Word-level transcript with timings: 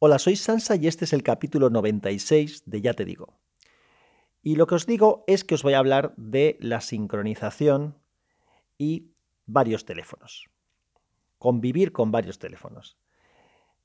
Hola, 0.00 0.20
soy 0.20 0.36
Sansa 0.36 0.76
y 0.76 0.86
este 0.86 1.06
es 1.06 1.12
el 1.12 1.24
capítulo 1.24 1.70
96 1.70 2.62
de 2.66 2.80
Ya 2.80 2.94
te 2.94 3.04
digo. 3.04 3.36
Y 4.44 4.54
lo 4.54 4.68
que 4.68 4.76
os 4.76 4.86
digo 4.86 5.24
es 5.26 5.42
que 5.42 5.56
os 5.56 5.64
voy 5.64 5.72
a 5.72 5.80
hablar 5.80 6.14
de 6.16 6.56
la 6.60 6.80
sincronización 6.80 7.96
y 8.78 9.10
varios 9.46 9.84
teléfonos. 9.84 10.46
Convivir 11.38 11.90
con 11.90 12.12
varios 12.12 12.38
teléfonos. 12.38 12.96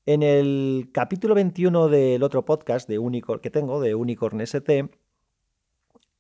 En 0.05 0.21
el 0.21 0.91
capítulo 0.93 1.33
21 1.33 1.87
del 1.87 2.21
otro 2.21 2.45
podcast 2.45 2.87
de 2.87 2.99
Unicorn 2.99 3.41
que 3.41 3.49
tengo, 3.49 3.81
de 3.81 3.95
Unicorn 3.95 4.39
ST, 4.41 4.91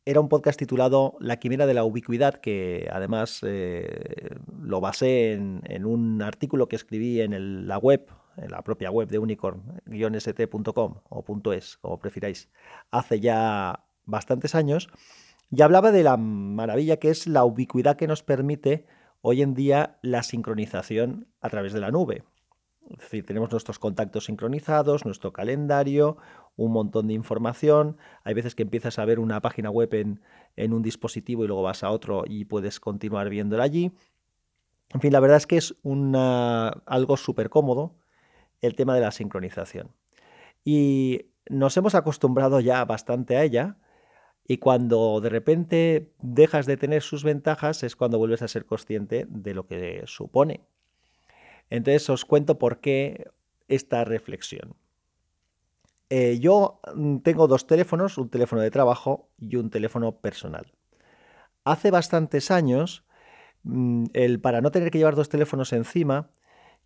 era 0.05 0.19
un 0.19 0.27
podcast 0.27 0.57
titulado 0.57 1.17
La 1.19 1.37
quimera 1.37 1.67
de 1.67 1.75
la 1.75 1.83
ubicuidad, 1.83 2.41
que 2.41 2.89
además 2.91 3.41
eh, 3.43 4.37
lo 4.59 4.81
basé 4.81 5.33
en, 5.33 5.85
un 5.85 6.23
artículo 6.23 6.67
que 6.67 6.77
escribí 6.77 7.21
en 7.21 7.67
la 7.67 7.77
web 7.77 8.07
en 8.37 8.51
la 8.51 8.61
propia 8.63 8.91
web 8.91 9.09
de 9.09 9.19
unicorn-st.com 9.19 10.95
o 11.09 11.53
.es, 11.53 11.77
como 11.77 11.99
prefiráis, 11.99 12.49
hace 12.91 13.19
ya 13.19 13.85
bastantes 14.05 14.55
años, 14.55 14.89
y 15.49 15.61
hablaba 15.61 15.91
de 15.91 16.03
la 16.03 16.17
maravilla 16.17 16.97
que 16.97 17.09
es 17.09 17.27
la 17.27 17.45
ubicuidad 17.45 17.95
que 17.95 18.07
nos 18.07 18.23
permite 18.23 18.85
hoy 19.21 19.41
en 19.41 19.53
día 19.53 19.97
la 20.01 20.23
sincronización 20.23 21.27
a 21.41 21.49
través 21.49 21.73
de 21.73 21.79
la 21.79 21.91
nube. 21.91 22.23
Es 22.89 22.99
decir, 22.99 23.25
tenemos 23.25 23.51
nuestros 23.51 23.79
contactos 23.79 24.25
sincronizados, 24.25 25.05
nuestro 25.05 25.31
calendario, 25.31 26.17
un 26.57 26.73
montón 26.73 27.07
de 27.07 27.13
información. 27.13 27.97
Hay 28.23 28.33
veces 28.33 28.55
que 28.55 28.63
empiezas 28.63 28.99
a 28.99 29.05
ver 29.05 29.19
una 29.19 29.41
página 29.41 29.69
web 29.69 29.93
en, 29.93 30.21
en 30.57 30.73
un 30.73 30.81
dispositivo 30.81 31.43
y 31.43 31.47
luego 31.47 31.63
vas 31.63 31.83
a 31.83 31.91
otro 31.91 32.23
y 32.27 32.45
puedes 32.45 32.79
continuar 32.79 33.29
viéndola 33.29 33.63
allí. 33.63 33.93
En 34.93 35.01
fin, 35.01 35.13
la 35.13 35.21
verdad 35.21 35.37
es 35.37 35.47
que 35.47 35.57
es 35.57 35.75
una, 35.81 36.69
algo 36.85 37.15
súper 37.15 37.49
cómodo 37.49 37.95
el 38.63 38.75
tema 38.75 38.95
de 38.95 39.01
la 39.01 39.11
sincronización. 39.11 39.91
Y 40.65 41.27
nos 41.49 41.75
hemos 41.77 41.93
acostumbrado 41.93 42.59
ya 42.59 42.83
bastante 42.85 43.37
a 43.37 43.43
ella 43.43 43.77
y 44.47 44.57
cuando 44.57 45.21
de 45.21 45.29
repente 45.29 46.13
dejas 46.21 46.65
de 46.65 46.77
tener 46.77 47.01
sus 47.01 47.23
ventajas 47.23 47.83
es 47.83 47.95
cuando 47.95 48.17
vuelves 48.17 48.41
a 48.41 48.47
ser 48.47 48.65
consciente 48.65 49.25
de 49.29 49.53
lo 49.53 49.67
que 49.67 50.03
supone. 50.05 50.61
Entonces 51.69 52.09
os 52.09 52.25
cuento 52.25 52.57
por 52.57 52.79
qué 52.79 53.29
esta 53.67 54.03
reflexión. 54.05 54.75
Eh, 56.09 56.39
yo 56.39 56.79
mm, 56.95 57.17
tengo 57.19 57.47
dos 57.47 57.67
teléfonos, 57.67 58.17
un 58.17 58.29
teléfono 58.29 58.61
de 58.61 58.71
trabajo 58.71 59.29
y 59.39 59.55
un 59.55 59.69
teléfono 59.69 60.17
personal. 60.17 60.71
Hace 61.63 61.91
bastantes 61.91 62.51
años, 62.51 63.05
mm, 63.63 64.05
el, 64.13 64.39
para 64.39 64.61
no 64.61 64.71
tener 64.71 64.91
que 64.91 64.99
llevar 64.99 65.15
dos 65.15 65.29
teléfonos 65.29 65.73
encima, 65.73 66.29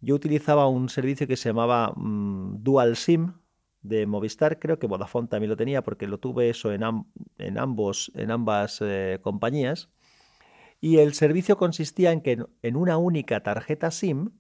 yo 0.02 0.16
utilizaba 0.16 0.67
un 0.67 0.90
servicio 0.90 1.28
que 1.28 1.38
se 1.38 1.50
llamaba 1.50 1.94
mm, 1.95 2.64
Dual 2.64 2.95
SIM 2.95 3.34
de 3.81 4.06
Movistar, 4.06 4.59
creo 4.59 4.80
que 4.80 4.88
Vodafone 4.88 5.28
también 5.28 5.50
lo 5.50 5.58
tenía 5.58 5.84
porque 5.84 6.08
lo 6.08 6.20
tuve 6.20 6.50
eso 6.50 6.72
en, 6.73 6.81
en 7.38 7.58
ambos, 7.58 8.12
en 8.16 8.31
ambas 8.31 8.80
eh, 8.81 9.20
compañías. 9.22 9.89
Y 10.80 10.98
el 10.98 11.14
servicio 11.14 11.58
consistía 11.58 12.12
en 12.12 12.22
que 12.22 12.45
en 12.62 12.76
una 12.76 12.98
única 12.98 13.42
tarjeta 13.42 13.89
SIM 13.92 14.31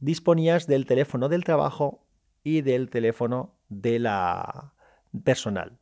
disponías 0.00 0.66
del 0.66 0.86
teléfono 0.86 1.28
del 1.28 1.44
trabajo 1.44 2.06
y 2.42 2.60
del 2.60 2.90
teléfono 2.90 3.54
de 3.68 3.98
la 3.98 4.74
personal. 5.24 5.78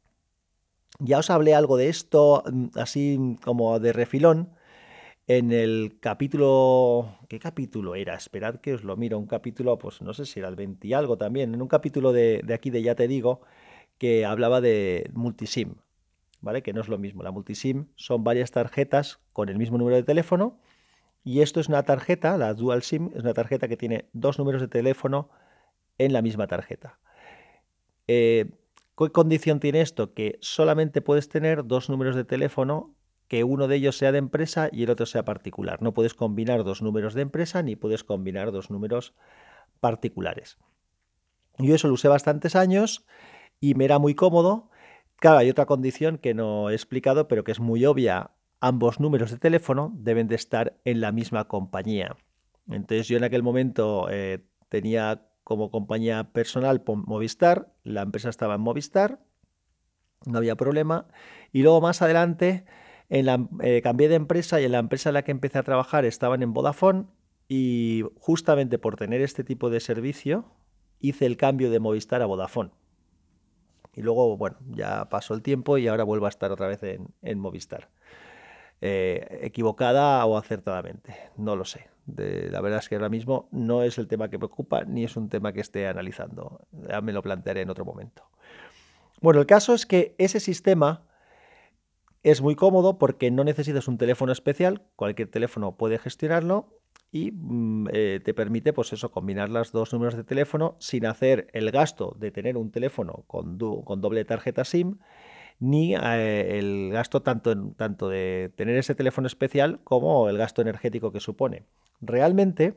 Ya 0.98 1.18
os 1.18 1.30
hablé 1.30 1.54
algo 1.54 1.76
de 1.76 1.88
esto, 1.88 2.44
mm, 2.50 2.66
así 2.74 3.38
como 3.42 3.80
de 3.80 3.92
refilón, 3.92 4.50
en 5.38 5.52
el 5.52 5.98
capítulo... 6.00 7.16
¿Qué 7.28 7.38
capítulo 7.38 7.94
era? 7.94 8.14
Esperad 8.14 8.56
que 8.56 8.74
os 8.74 8.84
lo 8.84 8.96
miro. 8.96 9.18
Un 9.18 9.26
capítulo, 9.26 9.78
pues 9.78 10.02
no 10.02 10.12
sé 10.12 10.26
si 10.26 10.40
era 10.40 10.48
el 10.48 10.56
20 10.56 10.86
y 10.86 10.92
algo 10.92 11.16
también. 11.16 11.54
En 11.54 11.62
un 11.62 11.68
capítulo 11.68 12.12
de, 12.12 12.44
aquí 12.52 12.70
de 12.70 12.82
Ya 12.82 12.94
Te 12.94 13.08
Digo, 13.08 13.40
que 13.98 14.26
hablaba 14.26 14.60
de 14.60 15.10
multisim, 15.14 15.76
¿vale? 16.40 16.62
Que 16.62 16.72
no 16.72 16.82
es 16.82 16.88
lo 16.88 16.98
mismo. 16.98 17.22
La 17.22 17.30
multisim 17.30 17.86
son 17.96 18.24
varias 18.24 18.50
tarjetas 18.50 19.20
con 19.32 19.48
el 19.48 19.56
mismo 19.56 19.78
número 19.78 19.96
de 19.96 20.02
teléfono. 20.02 20.58
Y 21.24 21.40
esto 21.40 21.60
es 21.60 21.68
una 21.68 21.82
tarjeta, 21.84 22.36
la 22.36 22.52
Dual 22.52 22.82
SIM, 22.82 23.10
es 23.14 23.22
una 23.22 23.32
tarjeta 23.32 23.68
que 23.68 23.76
tiene 23.76 24.08
dos 24.12 24.38
números 24.38 24.60
de 24.60 24.68
teléfono 24.68 25.30
en 25.98 26.12
la 26.12 26.20
misma 26.20 26.46
tarjeta. 26.46 26.98
Eh, 28.06 28.50
¿Qué 28.98 29.10
condición 29.10 29.60
tiene 29.60 29.80
esto? 29.80 30.12
Que 30.12 30.38
solamente 30.40 31.00
puedes 31.00 31.28
tener 31.28 31.64
dos 31.64 31.88
números 31.88 32.16
de 32.16 32.24
teléfono 32.24 32.94
que 33.32 33.44
uno 33.44 33.66
de 33.66 33.76
ellos 33.76 33.96
sea 33.96 34.12
de 34.12 34.18
empresa 34.18 34.68
y 34.70 34.82
el 34.82 34.90
otro 34.90 35.06
sea 35.06 35.24
particular. 35.24 35.80
No 35.80 35.94
puedes 35.94 36.12
combinar 36.12 36.64
dos 36.64 36.82
números 36.82 37.14
de 37.14 37.22
empresa 37.22 37.62
ni 37.62 37.76
puedes 37.76 38.04
combinar 38.04 38.52
dos 38.52 38.70
números 38.70 39.14
particulares. 39.80 40.58
Yo 41.56 41.74
eso 41.74 41.88
lo 41.88 41.94
usé 41.94 42.08
bastantes 42.08 42.54
años 42.56 43.06
y 43.58 43.74
me 43.74 43.86
era 43.86 43.98
muy 43.98 44.14
cómodo. 44.14 44.68
Claro, 45.16 45.38
hay 45.38 45.48
otra 45.48 45.64
condición 45.64 46.18
que 46.18 46.34
no 46.34 46.68
he 46.68 46.74
explicado, 46.74 47.26
pero 47.26 47.42
que 47.42 47.52
es 47.52 47.58
muy 47.58 47.86
obvia. 47.86 48.32
Ambos 48.60 49.00
números 49.00 49.30
de 49.30 49.38
teléfono 49.38 49.92
deben 49.94 50.28
de 50.28 50.34
estar 50.34 50.78
en 50.84 51.00
la 51.00 51.10
misma 51.10 51.48
compañía. 51.48 52.18
Entonces 52.68 53.08
yo 53.08 53.16
en 53.16 53.24
aquel 53.24 53.42
momento 53.42 54.08
eh, 54.10 54.44
tenía 54.68 55.26
como 55.42 55.70
compañía 55.70 56.34
personal 56.34 56.82
Movistar, 56.86 57.72
la 57.82 58.02
empresa 58.02 58.28
estaba 58.28 58.56
en 58.56 58.60
Movistar, 58.60 59.20
no 60.26 60.36
había 60.36 60.54
problema. 60.54 61.06
Y 61.50 61.62
luego 61.62 61.80
más 61.80 62.02
adelante 62.02 62.66
eh, 63.14 63.82
cambié 63.82 64.08
de 64.08 64.14
empresa 64.14 64.58
y 64.58 64.64
en 64.64 64.72
la 64.72 64.78
empresa 64.78 65.10
en 65.10 65.14
la 65.14 65.22
que 65.22 65.32
empecé 65.32 65.58
a 65.58 65.62
trabajar 65.62 66.06
estaban 66.06 66.42
en 66.42 66.54
Vodafone 66.54 67.04
y 67.46 68.04
justamente 68.18 68.78
por 68.78 68.96
tener 68.96 69.20
este 69.20 69.44
tipo 69.44 69.68
de 69.68 69.80
servicio 69.80 70.46
hice 70.98 71.26
el 71.26 71.36
cambio 71.36 71.70
de 71.70 71.78
Movistar 71.78 72.22
a 72.22 72.26
Vodafone. 72.26 72.70
Y 73.94 74.00
luego, 74.00 74.38
bueno, 74.38 74.56
ya 74.70 75.10
pasó 75.10 75.34
el 75.34 75.42
tiempo 75.42 75.76
y 75.76 75.88
ahora 75.88 76.04
vuelvo 76.04 76.24
a 76.24 76.30
estar 76.30 76.50
otra 76.52 76.68
vez 76.68 76.80
en, 76.82 77.38
Movistar. 77.38 77.90
Eh, 78.80 79.40
equivocada 79.42 80.24
o 80.24 80.38
acertadamente, 80.38 81.14
no 81.36 81.54
lo 81.54 81.66
sé. 81.66 81.90
la 82.06 82.62
verdad 82.62 82.78
es 82.78 82.88
que 82.88 82.94
ahora 82.94 83.10
mismo 83.10 83.46
no 83.52 83.82
es 83.82 83.98
el 83.98 84.08
tema 84.08 84.30
que 84.30 84.38
me 84.38 84.46
ocupa 84.46 84.84
ni 84.84 85.04
es 85.04 85.18
un 85.18 85.28
tema 85.28 85.52
que 85.52 85.60
esté 85.60 85.86
analizando. 85.86 86.66
Ya 86.88 87.02
me 87.02 87.12
lo 87.12 87.20
plantearé 87.20 87.60
en 87.60 87.68
otro 87.68 87.84
momento. 87.84 88.22
Bueno, 89.20 89.40
el 89.40 89.46
caso 89.46 89.74
es 89.74 89.84
que 89.84 90.14
ese 90.16 90.40
sistema 90.40 91.04
es 92.22 92.40
muy 92.40 92.54
cómodo 92.54 92.98
porque 92.98 93.30
no 93.30 93.44
necesitas 93.44 93.88
un 93.88 93.98
teléfono 93.98 94.32
especial, 94.32 94.82
cualquier 94.96 95.28
teléfono 95.28 95.76
puede 95.76 95.98
gestionarlo 95.98 96.78
y 97.10 97.32
mm, 97.32 97.88
eh, 97.92 98.20
te 98.24 98.32
permite, 98.32 98.72
pues 98.72 98.92
eso, 98.92 99.10
combinar 99.10 99.48
los 99.48 99.72
dos 99.72 99.92
números 99.92 100.16
de 100.16 100.24
teléfono 100.24 100.76
sin 100.78 101.06
hacer 101.06 101.48
el 101.52 101.70
gasto 101.70 102.16
de 102.18 102.30
tener 102.30 102.56
un 102.56 102.70
teléfono 102.70 103.24
con, 103.26 103.58
doble 103.58 104.24
tarjeta 104.24 104.64
SIM, 104.64 104.98
ni 105.58 105.94
eh, 105.94 106.58
el 106.58 106.90
gasto 106.92 107.22
tanto, 107.22 107.54
tanto 107.72 108.08
de 108.08 108.52
tener 108.56 108.76
ese 108.76 108.94
teléfono 108.94 109.26
especial 109.26 109.80
como 109.84 110.28
el 110.28 110.38
gasto 110.38 110.62
energético 110.62 111.12
que 111.12 111.20
supone. 111.20 111.66
Realmente, 112.00 112.74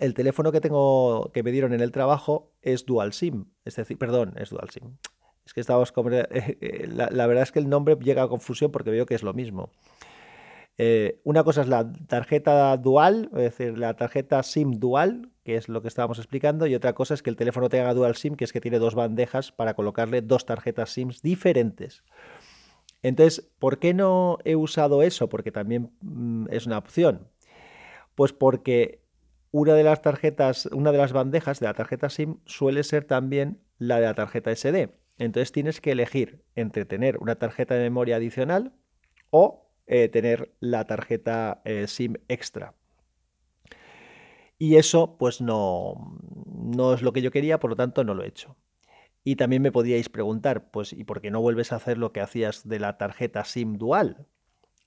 el 0.00 0.14
teléfono 0.14 0.52
que 0.52 0.60
tengo 0.60 1.30
que 1.32 1.42
me 1.42 1.50
dieron 1.50 1.72
en 1.72 1.80
el 1.80 1.92
trabajo 1.92 2.52
es 2.62 2.84
dual 2.84 3.12
SIM, 3.12 3.46
es 3.64 3.76
decir, 3.76 3.98
perdón, 3.98 4.34
es 4.36 4.50
dual 4.50 4.70
SIM. 4.70 4.96
Es 5.44 5.52
que 5.52 5.60
estamos 5.60 5.92
eh, 6.12 6.56
eh, 6.60 6.88
la, 6.88 7.26
verdad 7.26 7.42
es 7.42 7.52
que 7.52 7.58
el 7.58 7.68
nombre 7.68 7.96
llega 7.96 8.22
a 8.22 8.28
confusión 8.28 8.70
porque 8.70 8.90
veo 8.90 9.06
que 9.06 9.14
es 9.14 9.22
lo 9.22 9.34
mismo. 9.34 9.70
Eh, 10.76 11.20
una 11.22 11.44
cosa 11.44 11.60
es 11.60 11.68
la 11.68 11.92
tarjeta 12.08 12.76
dual, 12.76 13.30
es 13.32 13.38
decir, 13.38 13.78
la 13.78 13.94
tarjeta 13.94 14.42
SIM 14.42 14.72
dual, 14.72 15.30
que 15.44 15.56
es 15.56 15.68
lo 15.68 15.82
que 15.82 15.88
estábamos 15.88 16.18
explicando, 16.18 16.66
y 16.66 16.74
otra 16.74 16.94
cosa 16.94 17.14
es 17.14 17.22
que 17.22 17.30
el 17.30 17.36
teléfono 17.36 17.68
tenga 17.68 17.94
dual 17.94 18.16
SIM, 18.16 18.34
que 18.34 18.44
es 18.44 18.52
que 18.52 18.60
tiene 18.60 18.78
dos 18.78 18.94
bandejas 18.94 19.52
para 19.52 19.74
colocarle 19.74 20.22
dos 20.22 20.46
tarjetas 20.46 20.90
SIM 20.90 21.10
diferentes. 21.22 22.02
Entonces, 23.02 23.50
¿por 23.58 23.78
qué 23.78 23.92
no 23.92 24.38
he 24.44 24.56
usado 24.56 25.02
eso? 25.02 25.28
Porque 25.28 25.52
también 25.52 25.90
mm, 26.00 26.46
es 26.50 26.66
una 26.66 26.78
opción. 26.78 27.28
Pues 28.14 28.32
porque 28.32 29.02
una 29.50 29.74
de 29.74 29.84
las 29.84 30.02
tarjetas, 30.02 30.66
una 30.66 30.90
de 30.90 30.98
las 30.98 31.12
bandejas 31.12 31.60
de 31.60 31.66
la 31.66 31.74
tarjeta 31.74 32.08
SIM 32.08 32.38
suele 32.46 32.82
ser 32.82 33.04
también 33.04 33.60
la 33.78 34.00
de 34.00 34.06
la 34.06 34.14
tarjeta 34.14 34.50
SD. 34.50 35.03
Entonces 35.18 35.52
tienes 35.52 35.80
que 35.80 35.92
elegir 35.92 36.44
entre 36.54 36.84
tener 36.84 37.18
una 37.18 37.36
tarjeta 37.36 37.74
de 37.74 37.82
memoria 37.82 38.16
adicional 38.16 38.72
o 39.30 39.70
eh, 39.86 40.08
tener 40.08 40.54
la 40.60 40.86
tarjeta 40.86 41.62
eh, 41.64 41.86
SIM 41.86 42.14
extra. 42.28 42.74
Y 44.58 44.76
eso 44.76 45.16
pues 45.18 45.40
no, 45.40 46.18
no 46.46 46.94
es 46.94 47.02
lo 47.02 47.12
que 47.12 47.22
yo 47.22 47.30
quería, 47.30 47.60
por 47.60 47.70
lo 47.70 47.76
tanto 47.76 48.04
no 48.04 48.14
lo 48.14 48.22
he 48.22 48.28
hecho. 48.28 48.56
Y 49.24 49.36
también 49.36 49.62
me 49.62 49.72
podíais 49.72 50.10
preguntar, 50.10 50.70
pues, 50.70 50.92
¿y 50.92 51.02
por 51.04 51.22
qué 51.22 51.30
no 51.30 51.40
vuelves 51.40 51.72
a 51.72 51.76
hacer 51.76 51.96
lo 51.96 52.12
que 52.12 52.20
hacías 52.20 52.68
de 52.68 52.78
la 52.78 52.98
tarjeta 52.98 53.42
SIM 53.44 53.78
dual? 53.78 54.26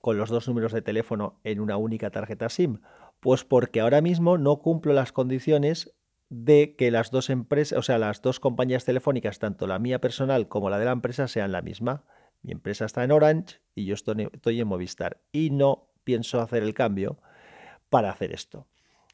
Con 0.00 0.16
los 0.16 0.30
dos 0.30 0.46
números 0.46 0.72
de 0.72 0.80
teléfono 0.80 1.40
en 1.42 1.58
una 1.58 1.76
única 1.76 2.10
tarjeta 2.10 2.48
SIM. 2.48 2.80
Pues 3.18 3.42
porque 3.42 3.80
ahora 3.80 4.00
mismo 4.00 4.38
no 4.38 4.60
cumplo 4.60 4.92
las 4.92 5.10
condiciones 5.10 5.97
de 6.30 6.76
que 6.76 6.90
las 6.90 7.10
dos 7.10 7.30
empresas, 7.30 7.78
o 7.78 7.82
sea, 7.82 7.98
las 7.98 8.20
dos 8.22 8.40
compañías 8.40 8.84
telefónicas, 8.84 9.38
tanto 9.38 9.66
la 9.66 9.78
mía 9.78 10.00
personal 10.00 10.48
como 10.48 10.70
la 10.70 10.78
de 10.78 10.84
la 10.84 10.92
empresa, 10.92 11.28
sean 11.28 11.52
la 11.52 11.62
misma. 11.62 12.04
Mi 12.42 12.52
empresa 12.52 12.84
está 12.84 13.04
en 13.04 13.12
Orange 13.12 13.60
y 13.74 13.86
yo 13.86 13.94
estoy, 13.94 14.60
en 14.60 14.68
Movistar. 14.68 15.20
Y 15.32 15.50
no 15.50 15.88
pienso 16.04 16.40
hacer 16.40 16.62
el 16.62 16.74
cambio 16.74 17.18
para 17.88 18.10
hacer 18.10 18.32
esto. 18.32 18.66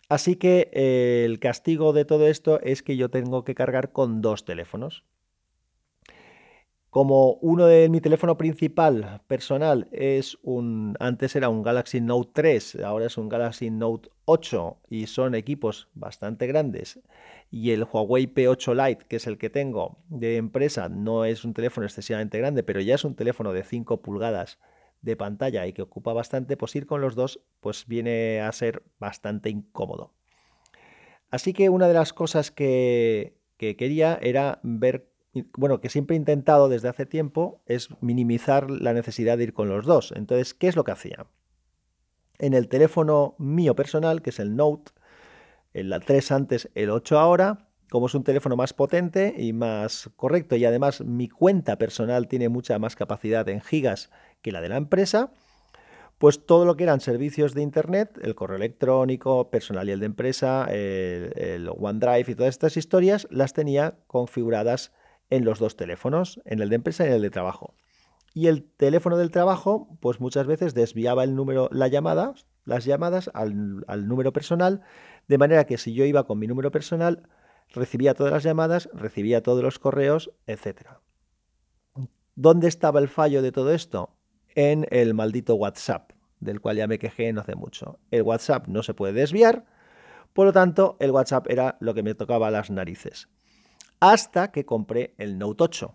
Así 0.09 0.37
que 0.37 0.71
eh, 0.73 1.25
el 1.25 1.39
castigo 1.39 1.93
de 1.93 2.05
todo 2.05 2.27
esto 2.27 2.61
es 2.61 2.83
que 2.83 2.97
yo 2.97 3.09
tengo 3.09 3.45
que 3.45 3.55
cargar 3.55 3.93
con 3.93 4.21
dos 4.21 4.45
teléfonos. 4.45 5.05
Como 6.95 7.33
uno 7.41 7.67
de 7.67 7.89
mi 7.89 8.01
teléfono 8.01 8.39
principal 8.39 9.21
personal 9.27 9.89
es 9.91 10.39
un, 10.45 10.95
antes 11.01 11.35
era 11.35 11.49
un 11.49 11.65
Galaxy 11.65 12.01
Note 12.01 12.31
3, 12.33 12.77
ahora 12.85 13.07
es 13.07 13.19
un 13.19 13.29
Galaxy 13.29 13.69
Note 13.69 14.11
8 14.27 14.77
y 14.91 15.09
son 15.09 15.35
equipos 15.35 15.89
bastante 15.95 16.47
grandes. 16.47 17.01
Y 17.51 17.73
el 17.73 17.83
Huawei 17.83 18.33
P8 18.33 18.75
Lite, 18.77 19.07
que 19.09 19.17
es 19.17 19.27
el 19.27 19.39
que 19.39 19.51
tengo 19.51 19.99
de 20.07 20.37
empresa, 20.37 20.89
no 20.89 21.25
es 21.25 21.45
un 21.45 21.53
teléfono 21.53 21.85
excesivamente 21.85 22.39
grande, 22.39 22.63
pero 22.63 22.81
ya 22.81 22.95
es 22.95 23.05
un 23.05 23.17
teléfono 23.17 23.53
de 23.53 23.65
5 23.65 24.01
pulgadas 24.01 24.61
de 25.03 25.17
pantalla 25.17 25.67
y 25.67 25.73
que 25.73 25.83
ocupa 25.83 26.13
bastante, 26.13 26.57
pues 26.57 26.77
ir 26.77 26.87
con 26.87 27.01
los 27.01 27.17
dos 27.17 27.41
pues 27.59 27.89
viene 27.89 28.41
a 28.41 28.53
ser 28.53 28.85
bastante 29.01 29.51
incómodo. 29.51 30.13
Así 31.29 31.55
que 31.55 31.71
una 31.71 31.89
de 31.89 31.95
las 31.95 32.13
cosas 32.13 32.53
que, 32.53 33.37
que 33.57 33.75
quería 33.75 34.17
era 34.23 34.61
ver 34.63 35.13
bueno, 35.57 35.81
que 35.81 35.89
siempre 35.89 36.17
he 36.17 36.19
intentado 36.19 36.69
desde 36.69 36.89
hace 36.89 37.07
tiempo 37.07 37.63
es 37.67 37.89
minimizar 38.01 38.71
la 38.71 38.93
necesidad 38.93 39.37
de 39.39 39.45
ir 39.45 39.53
con 39.53 39.69
los 39.69 39.85
dos. 39.85 40.13
Entonces, 40.17 40.55
¿qué 40.55 40.69
es 40.69 40.77
lo 40.77 40.85
que 40.85 40.93
hacía? 40.93 41.27
En 42.39 42.55
el 42.55 42.69
teléfono 42.69 43.35
mío 43.39 43.75
personal, 43.75 44.23
que 44.23 44.31
es 44.31 44.39
el 44.39 44.57
Note, 44.57 44.93
el 45.73 45.93
3 46.05 46.33
antes, 46.33 46.71
el 46.75 46.91
8 46.91 47.19
ahora, 47.19 47.69
como 47.91 48.07
es 48.07 48.15
un 48.15 48.25
teléfono 48.25 48.57
más 48.57 48.73
potente 48.73 49.35
y 49.37 49.53
más 49.53 50.11
correcto 50.17 50.57
y 50.57 50.65
además 50.65 51.01
mi 51.03 51.29
cuenta 51.29 51.77
personal 51.79 52.29
tiene 52.29 52.49
mucha 52.49 52.79
más 52.79 52.97
capacidad 52.97 53.49
en 53.49 53.61
gigas 53.61 54.11
que 54.43 54.53
la 54.53 54.61
de 54.61 54.69
la 54.69 54.77
empresa, 54.77 55.33
pues 56.19 56.47
todo 56.47 56.65
lo 56.65 56.77
que 56.77 56.85
eran 56.85 57.01
servicios 57.01 57.55
de 57.55 57.63
Internet, 57.63 58.19
el 58.23 58.35
correo 58.35 58.57
electrónico 58.57 59.51
personal 59.51 59.89
y 59.89 59.93
el 59.93 60.01
de 60.01 60.07
empresa, 60.07 60.67
el, 60.71 61.33
el 61.37 61.69
OneDrive 61.69 62.33
y 62.33 62.35
todas 62.35 62.55
estas 62.55 62.77
historias, 62.77 63.27
las 63.31 63.53
tenía 63.53 63.97
configuradas 64.07 64.93
en 65.31 65.45
los 65.45 65.59
dos 65.59 65.77
teléfonos, 65.77 66.41
en 66.45 66.61
el 66.61 66.69
de 66.69 66.77
empresa 66.77 67.05
y 67.05 67.09
en 67.09 67.15
el 67.15 67.23
de 67.23 67.31
trabajo. 67.31 67.75
Y 68.35 68.49
el 68.49 68.65
teléfono 68.65 69.17
del 69.17 69.31
trabajo, 69.31 69.97
pues 70.01 70.21
muchas 70.21 70.47
veces 70.47 70.75
desviaba 70.75 71.25
el 71.25 71.37
número, 71.37 71.69
la 71.73 71.89
llamada, 71.89 72.35
las 72.65 72.85
llamadas 72.85 73.31
al, 73.33 73.85
al 73.87 74.09
número 74.09 74.33
personal, 74.33 74.83
de 75.29 75.39
manera 75.39 75.65
que 75.65 75.79
si 75.79 75.95
yo 75.95 76.05
iba 76.05 76.27
con 76.27 76.39
mi 76.39 76.47
número 76.47 76.71
personal, 76.71 77.29
recibía 77.73 78.15
todas 78.15 78.33
las 78.33 78.43
llamadas, 78.43 78.89
recibía 78.93 79.43
todos 79.43 79.63
los 79.63 79.79
correos, 79.79 80.33
etc. 80.47 80.99
¿Dónde 82.35 82.67
estaba 82.67 82.99
el 82.99 83.09
fallo 83.09 83.41
de 83.41 83.53
todo 83.53 83.73
esto? 83.73 84.17
En 84.57 84.87
el 84.91 85.15
maldito 85.15 85.55
WhatsApp, 85.55 86.11
del 86.41 86.61
cual 86.61 86.77
ya 86.77 86.89
me 86.89 86.99
quejé 86.99 87.33
no 87.33 87.41
hace 87.41 87.55
mucho. 87.55 88.01
El 88.11 88.23
WhatsApp 88.23 88.67
no 88.67 88.83
se 88.83 88.95
puede 88.95 89.13
desviar, 89.13 89.65
por 90.33 90.47
lo 90.47 90.53
tanto, 90.53 90.97
el 90.99 91.13
WhatsApp 91.13 91.49
era 91.49 91.77
lo 91.79 91.95
que 91.95 92.03
me 92.03 92.15
tocaba 92.17 92.51
las 92.51 92.69
narices 92.69 93.29
hasta 94.13 94.53
que 94.53 94.67
compré 94.67 95.15
el 95.17 95.39
Note 95.39 95.65
8. 95.65 95.95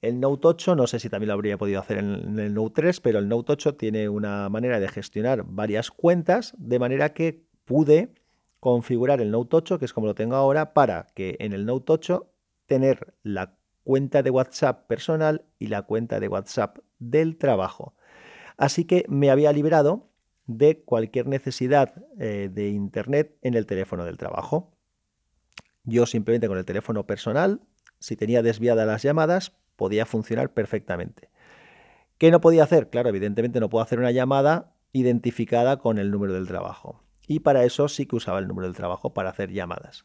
El 0.00 0.18
Note 0.18 0.48
8, 0.48 0.76
no 0.76 0.86
sé 0.86 0.98
si 0.98 1.10
también 1.10 1.28
lo 1.28 1.34
habría 1.34 1.58
podido 1.58 1.78
hacer 1.78 1.98
en 1.98 2.38
el 2.38 2.54
Note 2.54 2.82
3, 2.82 3.00
pero 3.00 3.18
el 3.18 3.28
Note 3.28 3.52
8 3.52 3.74
tiene 3.74 4.08
una 4.08 4.48
manera 4.48 4.80
de 4.80 4.88
gestionar 4.88 5.44
varias 5.46 5.90
cuentas, 5.90 6.54
de 6.56 6.78
manera 6.78 7.12
que 7.12 7.44
pude 7.66 8.14
configurar 8.60 9.20
el 9.20 9.30
Note 9.30 9.56
8, 9.56 9.78
que 9.78 9.84
es 9.84 9.92
como 9.92 10.06
lo 10.06 10.14
tengo 10.14 10.36
ahora, 10.36 10.72
para 10.72 11.06
que 11.14 11.36
en 11.38 11.52
el 11.52 11.66
Note 11.66 11.92
8 11.92 12.30
tener 12.64 13.14
la 13.22 13.56
cuenta 13.82 14.22
de 14.22 14.30
WhatsApp 14.30 14.86
personal 14.86 15.44
y 15.58 15.66
la 15.66 15.82
cuenta 15.82 16.20
de 16.20 16.28
WhatsApp 16.28 16.78
del 16.98 17.36
trabajo. 17.36 17.94
Así 18.56 18.86
que 18.86 19.04
me 19.08 19.30
había 19.30 19.52
liberado 19.52 20.08
de 20.46 20.82
cualquier 20.82 21.26
necesidad 21.26 21.94
eh, 22.18 22.48
de 22.50 22.68
Internet 22.68 23.36
en 23.42 23.52
el 23.52 23.66
teléfono 23.66 24.06
del 24.06 24.16
trabajo. 24.16 24.73
Yo 25.84 26.06
simplemente 26.06 26.48
con 26.48 26.58
el 26.58 26.64
teléfono 26.64 27.06
personal, 27.06 27.60
si 27.98 28.16
tenía 28.16 28.42
desviadas 28.42 28.86
las 28.86 29.02
llamadas, 29.02 29.52
podía 29.76 30.06
funcionar 30.06 30.52
perfectamente. 30.52 31.30
¿Qué 32.18 32.30
no 32.30 32.40
podía 32.40 32.64
hacer? 32.64 32.90
Claro, 32.90 33.08
evidentemente 33.08 33.60
no 33.60 33.68
puedo 33.68 33.82
hacer 33.82 33.98
una 33.98 34.10
llamada 34.10 34.72
identificada 34.92 35.78
con 35.78 35.98
el 35.98 36.10
número 36.10 36.32
del 36.32 36.46
trabajo. 36.46 37.02
Y 37.26 37.40
para 37.40 37.64
eso 37.64 37.88
sí 37.88 38.06
que 38.06 38.16
usaba 38.16 38.38
el 38.38 38.48
número 38.48 38.66
del 38.66 38.76
trabajo 38.76 39.12
para 39.12 39.30
hacer 39.30 39.50
llamadas. 39.50 40.04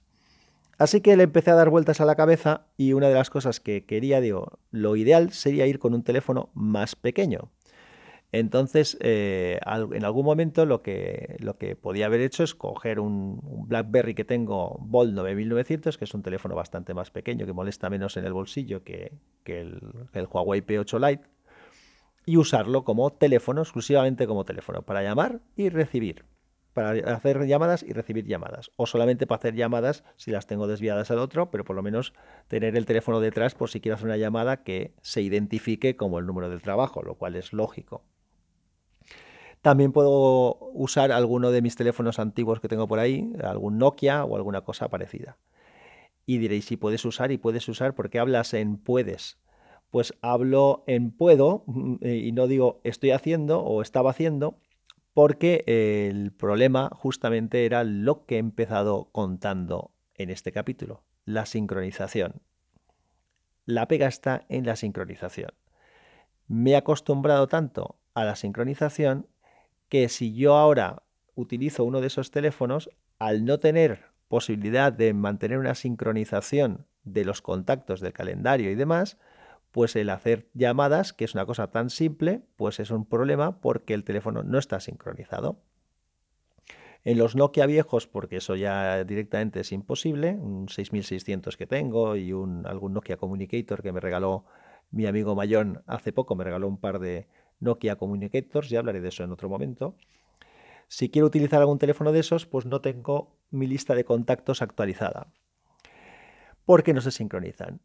Así 0.77 1.01
que 1.01 1.17
le 1.17 1.23
empecé 1.23 1.51
a 1.51 1.55
dar 1.55 1.69
vueltas 1.69 1.99
a 1.99 2.05
la 2.05 2.15
cabeza 2.15 2.67
y 2.77 2.93
una 2.93 3.09
de 3.09 3.13
las 3.13 3.29
cosas 3.29 3.59
que 3.59 3.85
quería, 3.85 4.21
digo, 4.21 4.59
lo 4.71 4.95
ideal 4.95 5.31
sería 5.33 5.67
ir 5.67 5.77
con 5.77 5.93
un 5.93 6.03
teléfono 6.03 6.49
más 6.53 6.95
pequeño. 6.95 7.51
Entonces, 8.31 8.95
eh, 9.01 9.59
en 9.65 10.05
algún 10.05 10.23
momento 10.23 10.65
lo 10.67 10.83
que, 10.83 11.35
lo 11.39 11.57
que 11.57 11.75
podía 11.75 12.05
haber 12.05 12.21
hecho 12.21 12.43
es 12.43 12.53
coger 12.53 12.99
un, 12.99 13.39
BlackBerry 13.67 14.13
que 14.13 14.23
tengo 14.23 14.77
Bold 14.81 15.15
9900, 15.15 15.97
que 15.97 16.05
es 16.05 16.13
un 16.13 16.21
teléfono 16.21 16.55
bastante 16.55 16.93
más 16.93 17.09
pequeño, 17.09 17.47
que 17.47 17.53
molesta 17.53 17.89
menos 17.89 18.17
en 18.17 18.25
el 18.25 18.33
bolsillo 18.33 18.83
que, 18.83 19.13
el, 19.45 19.81
el, 20.13 20.27
Huawei 20.27 20.61
P8 20.61 21.09
Lite, 21.09 21.27
y 22.25 22.37
usarlo 22.37 22.83
como 22.83 23.11
teléfono, 23.11 23.61
exclusivamente 23.61 24.27
como 24.27 24.45
teléfono, 24.45 24.83
para 24.83 25.01
llamar 25.01 25.41
y 25.55 25.69
recibir, 25.69 26.25
para 26.73 26.91
hacer 27.15 27.47
llamadas 27.47 27.81
y 27.81 27.93
recibir 27.93 28.25
llamadas, 28.25 28.69
o 28.75 28.85
solamente 28.85 29.25
para 29.25 29.39
hacer 29.39 29.55
llamadas 29.55 30.03
si 30.17 30.29
las 30.29 30.45
tengo 30.45 30.67
desviadas 30.67 31.09
al 31.09 31.17
otro, 31.17 31.49
pero 31.49 31.63
por 31.63 31.75
lo 31.75 31.81
menos 31.81 32.13
tener 32.47 32.75
el 32.77 32.85
teléfono 32.85 33.21
detrás 33.21 33.55
por 33.55 33.71
si 33.71 33.81
quiero 33.81 33.95
hacer 33.95 34.05
una 34.05 34.17
llamada 34.17 34.63
que 34.63 34.93
se 35.01 35.23
identifique 35.23 35.95
como 35.95 36.19
el 36.19 36.27
número 36.27 36.47
del 36.47 36.61
trabajo, 36.61 37.01
lo 37.01 37.15
cual 37.15 37.35
es 37.35 37.53
lógico. 37.53 38.03
También 39.61 39.91
puedo 39.91 40.57
usar 40.73 41.11
alguno 41.11 41.51
de 41.51 41.61
mis 41.61 41.75
teléfonos 41.75 42.19
antiguos 42.19 42.59
que 42.59 42.69
tengo 42.69 42.87
por 42.87 42.99
ahí, 42.99 43.33
algún 43.43 43.77
Nokia 43.77 44.23
o 44.23 44.35
alguna 44.35 44.61
cosa 44.61 44.87
parecida. 44.87 45.37
Y 46.25 46.37
diréis, 46.37 46.65
si 46.65 46.77
puedes 46.77 47.03
usar 47.05 47.31
y 47.31 47.37
puedes 47.37 47.67
usar, 47.67 47.93
¿por 47.95 48.09
qué 48.09 48.19
hablas 48.19 48.53
en 48.53 48.77
puedes? 48.77 49.37
Pues 49.89 50.13
hablo 50.21 50.83
en 50.87 51.11
puedo 51.11 51.65
y 52.01 52.31
no 52.31 52.47
digo 52.47 52.79
estoy 52.83 53.11
haciendo 53.11 53.61
o 53.61 53.81
estaba 53.81 54.11
haciendo, 54.11 54.59
porque 55.13 55.63
el 55.67 56.31
problema 56.31 56.89
justamente 56.93 57.65
era 57.65 57.83
lo 57.83 58.25
que 58.25 58.35
he 58.35 58.39
empezado 58.39 59.09
contando 59.11 59.91
en 60.15 60.29
este 60.29 60.51
capítulo, 60.51 61.03
la 61.25 61.45
sincronización. 61.45 62.41
La 63.65 63.87
pega 63.87 64.07
está 64.07 64.45
en 64.49 64.65
la 64.65 64.75
sincronización. 64.75 65.51
Me 66.47 66.71
he 66.71 66.75
acostumbrado 66.75 67.47
tanto 67.47 67.99
a 68.13 68.23
la 68.23 68.35
sincronización 68.35 69.27
que 69.89 70.07
si 70.07 70.33
yo 70.33 70.55
ahora 70.55 71.03
utilizo 71.35 71.83
uno 71.83 72.01
de 72.01 72.07
esos 72.07 72.31
teléfonos, 72.31 72.89
al 73.17 73.43
no 73.43 73.59
tener 73.59 74.05
posibilidad 74.27 74.93
de 74.93 75.13
mantener 75.13 75.57
una 75.57 75.75
sincronización 75.75 76.85
de 77.03 77.25
los 77.25 77.41
contactos 77.41 77.99
del 77.99 78.13
calendario 78.13 78.71
y 78.71 78.75
demás, 78.75 79.17
pues 79.71 79.95
el 79.95 80.09
hacer 80.09 80.47
llamadas, 80.53 81.13
que 81.13 81.25
es 81.25 81.33
una 81.33 81.45
cosa 81.45 81.71
tan 81.71 81.89
simple, 81.89 82.41
pues 82.55 82.79
es 82.79 82.91
un 82.91 83.05
problema 83.05 83.59
porque 83.61 83.93
el 83.93 84.03
teléfono 84.03 84.43
no 84.43 84.57
está 84.57 84.79
sincronizado. 84.79 85.61
En 87.03 87.17
los 87.17 87.35
Nokia 87.35 87.65
viejos, 87.65 88.07
porque 88.07 88.37
eso 88.37 88.55
ya 88.55 89.03
directamente 89.03 89.61
es 89.61 89.71
imposible, 89.71 90.33
un 90.33 90.67
6600 90.67 91.55
que 91.55 91.65
tengo 91.65 92.15
y 92.15 92.33
un, 92.33 92.67
algún 92.67 92.93
Nokia 92.93 93.17
Communicator 93.17 93.81
que 93.81 93.93
me 93.93 94.01
regaló 94.01 94.45
mi 94.91 95.05
amigo 95.05 95.35
Mayón 95.35 95.81
hace 95.87 96.11
poco, 96.11 96.35
me 96.35 96.43
regaló 96.43 96.67
un 96.67 96.77
par 96.77 96.99
de, 96.99 97.27
Nokia 97.59 97.95
Communicators, 97.95 98.69
ya 98.69 98.79
hablaré 98.79 99.01
de 99.01 99.09
eso 99.09 99.23
en 99.23 99.31
otro 99.31 99.49
momento. 99.49 99.95
Si 100.87 101.09
quiero 101.09 101.27
utilizar 101.27 101.59
algún 101.59 101.79
teléfono 101.79 102.11
de 102.11 102.19
esos, 102.19 102.45
pues 102.45 102.65
no 102.65 102.81
tengo 102.81 103.37
mi 103.51 103.67
lista 103.67 103.95
de 103.95 104.05
contactos 104.05 104.61
actualizada, 104.61 105.27
porque 106.65 106.93
no 106.93 107.01
se 107.01 107.11
sincronizan. 107.11 107.81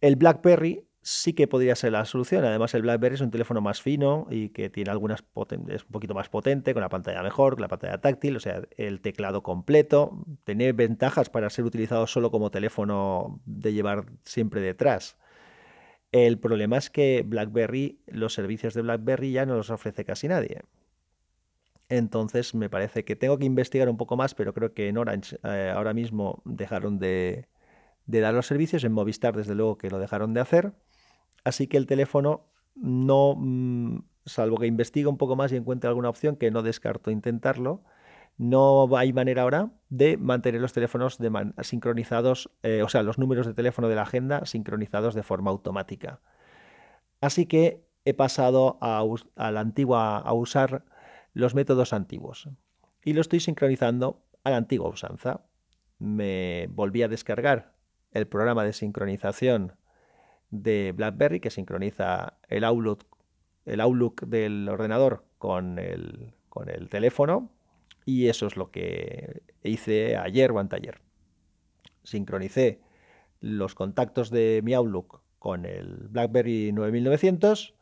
El 0.00 0.16
BlackBerry 0.16 0.86
sí 1.06 1.34
que 1.34 1.46
podría 1.46 1.76
ser 1.76 1.92
la 1.92 2.04
solución. 2.04 2.44
Además, 2.44 2.74
el 2.74 2.82
BlackBerry 2.82 3.14
es 3.14 3.20
un 3.20 3.30
teléfono 3.30 3.60
más 3.60 3.80
fino 3.80 4.26
y 4.28 4.48
que 4.48 4.70
tiene 4.70 4.90
algunas 4.90 5.20
es 5.68 5.84
un 5.84 5.92
poquito 5.92 6.14
más 6.14 6.28
potente, 6.28 6.74
con 6.74 6.80
la 6.80 6.88
pantalla 6.88 7.22
mejor, 7.22 7.54
con 7.54 7.62
la 7.62 7.68
pantalla 7.68 8.00
táctil, 8.00 8.36
o 8.36 8.40
sea, 8.40 8.62
el 8.76 9.00
teclado 9.00 9.44
completo. 9.44 10.24
Tiene 10.42 10.72
ventajas 10.72 11.30
para 11.30 11.48
ser 11.48 11.64
utilizado 11.64 12.08
solo 12.08 12.32
como 12.32 12.50
teléfono 12.50 13.40
de 13.46 13.72
llevar 13.72 14.06
siempre 14.24 14.60
detrás. 14.60 15.16
El 16.16 16.38
problema 16.38 16.78
es 16.78 16.88
que 16.88 17.22
BlackBerry, 17.26 18.00
los 18.06 18.32
servicios 18.32 18.72
de 18.72 18.80
BlackBerry 18.80 19.32
ya 19.32 19.44
no 19.44 19.54
los 19.54 19.68
ofrece 19.68 20.06
casi 20.06 20.28
nadie. 20.28 20.62
Entonces 21.90 22.54
me 22.54 22.70
parece 22.70 23.04
que 23.04 23.16
tengo 23.16 23.36
que 23.36 23.44
investigar 23.44 23.90
un 23.90 23.98
poco 23.98 24.16
más, 24.16 24.34
pero 24.34 24.54
creo 24.54 24.72
que 24.72 24.88
en 24.88 24.96
Orange 24.96 25.38
eh, 25.44 25.70
ahora 25.76 25.92
mismo 25.92 26.40
dejaron 26.46 26.98
de, 26.98 27.48
dar 28.06 28.32
los 28.32 28.46
servicios, 28.46 28.82
en 28.84 28.92
Movistar 28.92 29.36
desde 29.36 29.54
luego 29.54 29.76
que 29.76 29.90
lo 29.90 29.98
dejaron 29.98 30.32
de 30.32 30.40
hacer. 30.40 30.72
Así 31.44 31.66
que 31.66 31.76
el 31.76 31.86
teléfono 31.86 32.46
no, 32.76 33.34
mm, 33.36 33.98
salvo 34.24 34.56
que 34.56 34.66
investigue 34.66 35.08
un 35.08 35.18
poco 35.18 35.36
más 35.36 35.52
y 35.52 35.56
encuentre 35.56 35.88
alguna 35.88 36.08
opción, 36.08 36.36
que 36.36 36.50
no 36.50 36.62
descarto 36.62 37.10
intentarlo, 37.10 37.82
no 38.38 38.94
hay 38.96 39.12
manera 39.12 39.42
ahora 39.42 39.70
de 39.88 40.16
mantener 40.16 40.60
los 40.60 40.72
teléfonos 40.72 41.18
sincronizados, 41.62 42.50
eh, 42.62 42.82
o 42.82 42.88
sea, 42.88 43.02
los 43.02 43.18
números 43.18 43.46
de 43.46 43.54
teléfono 43.54 43.88
de 43.88 43.94
la 43.94 44.02
agenda 44.02 44.44
sincronizados 44.44 45.14
de 45.14 45.22
forma 45.22 45.50
automática. 45.50 46.20
Así 47.20 47.46
que 47.46 47.86
he 48.04 48.14
pasado 48.14 48.78
a, 48.80 49.02
la 49.50 49.60
antigua 49.60 50.18
a 50.18 50.32
usar 50.32 50.84
los 51.32 51.54
métodos 51.54 51.92
antiguos 51.92 52.48
y 53.04 53.14
lo 53.14 53.20
estoy 53.20 53.40
sincronizando 53.40 54.22
a 54.44 54.50
la 54.50 54.58
antigua 54.58 54.88
usanza. 54.88 55.46
Me 55.98 56.68
volví 56.70 57.02
a 57.02 57.08
descargar 57.08 57.74
el 58.12 58.26
programa 58.26 58.64
de 58.64 58.74
sincronización 58.74 59.76
de 60.50 60.92
BlackBerry 60.94 61.40
que 61.40 61.50
sincroniza 61.50 62.38
el 62.48 62.64
Outlook, 62.64 63.06
el 63.64 63.80
Outlook 63.80 64.26
del 64.26 64.68
ordenador 64.68 65.24
con 65.38 65.78
el, 65.78 66.34
con 66.48 66.68
el 66.68 66.88
teléfono 66.90 67.55
y 68.06 68.28
eso 68.28 68.46
es 68.46 68.56
lo 68.56 68.70
que 68.70 69.42
hice 69.62 70.16
ayer 70.16 70.52
o 70.52 70.58
anteayer. 70.58 71.02
Sincronicé 72.04 72.80
los 73.40 73.74
contactos 73.74 74.30
de 74.30 74.62
mi 74.64 74.72
Outlook 74.72 75.20
con 75.38 75.66
el 75.66 76.08
BlackBerry 76.08 76.72
9900, 76.72 77.74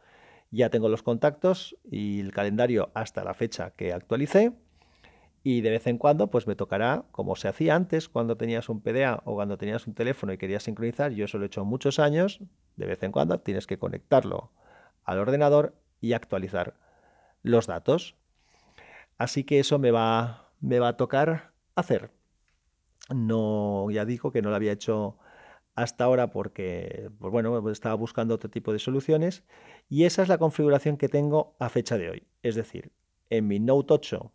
ya 0.50 0.70
tengo 0.70 0.88
los 0.88 1.02
contactos 1.02 1.76
y 1.84 2.20
el 2.20 2.32
calendario 2.32 2.90
hasta 2.94 3.22
la 3.22 3.34
fecha 3.34 3.70
que 3.70 3.92
actualicé 3.92 4.52
y 5.42 5.60
de 5.60 5.70
vez 5.70 5.86
en 5.86 5.98
cuando 5.98 6.30
pues 6.30 6.46
me 6.46 6.56
tocará, 6.56 7.04
como 7.10 7.36
se 7.36 7.48
hacía 7.48 7.76
antes 7.76 8.08
cuando 8.08 8.36
tenías 8.36 8.70
un 8.70 8.80
PDA 8.80 9.20
o 9.26 9.34
cuando 9.34 9.58
tenías 9.58 9.86
un 9.86 9.94
teléfono 9.94 10.32
y 10.32 10.38
querías 10.38 10.62
sincronizar, 10.62 11.12
yo 11.12 11.26
eso 11.26 11.36
lo 11.36 11.44
he 11.44 11.48
hecho 11.48 11.66
muchos 11.66 11.98
años, 11.98 12.40
de 12.76 12.86
vez 12.86 13.02
en 13.02 13.12
cuando 13.12 13.38
tienes 13.40 13.66
que 13.66 13.78
conectarlo 13.78 14.52
al 15.04 15.18
ordenador 15.18 15.74
y 16.00 16.14
actualizar 16.14 16.78
los 17.42 17.66
datos. 17.66 18.16
Así 19.18 19.44
que 19.44 19.60
eso 19.60 19.78
me 19.78 19.90
va, 19.90 20.52
me 20.60 20.78
va 20.78 20.88
a 20.88 20.96
tocar 20.96 21.52
hacer. 21.74 22.10
No, 23.10 23.90
ya 23.90 24.04
digo 24.04 24.32
que 24.32 24.42
no 24.42 24.50
lo 24.50 24.56
había 24.56 24.72
hecho 24.72 25.18
hasta 25.74 26.04
ahora 26.04 26.30
porque, 26.30 27.10
pues 27.18 27.32
bueno, 27.32 27.68
estaba 27.70 27.94
buscando 27.94 28.34
otro 28.34 28.50
tipo 28.50 28.72
de 28.72 28.78
soluciones 28.78 29.44
y 29.88 30.04
esa 30.04 30.22
es 30.22 30.28
la 30.28 30.38
configuración 30.38 30.96
que 30.96 31.08
tengo 31.08 31.56
a 31.58 31.68
fecha 31.68 31.98
de 31.98 32.10
hoy. 32.10 32.26
Es 32.42 32.54
decir, 32.54 32.92
en 33.30 33.48
mi 33.48 33.58
Note 33.60 33.94
8 33.94 34.32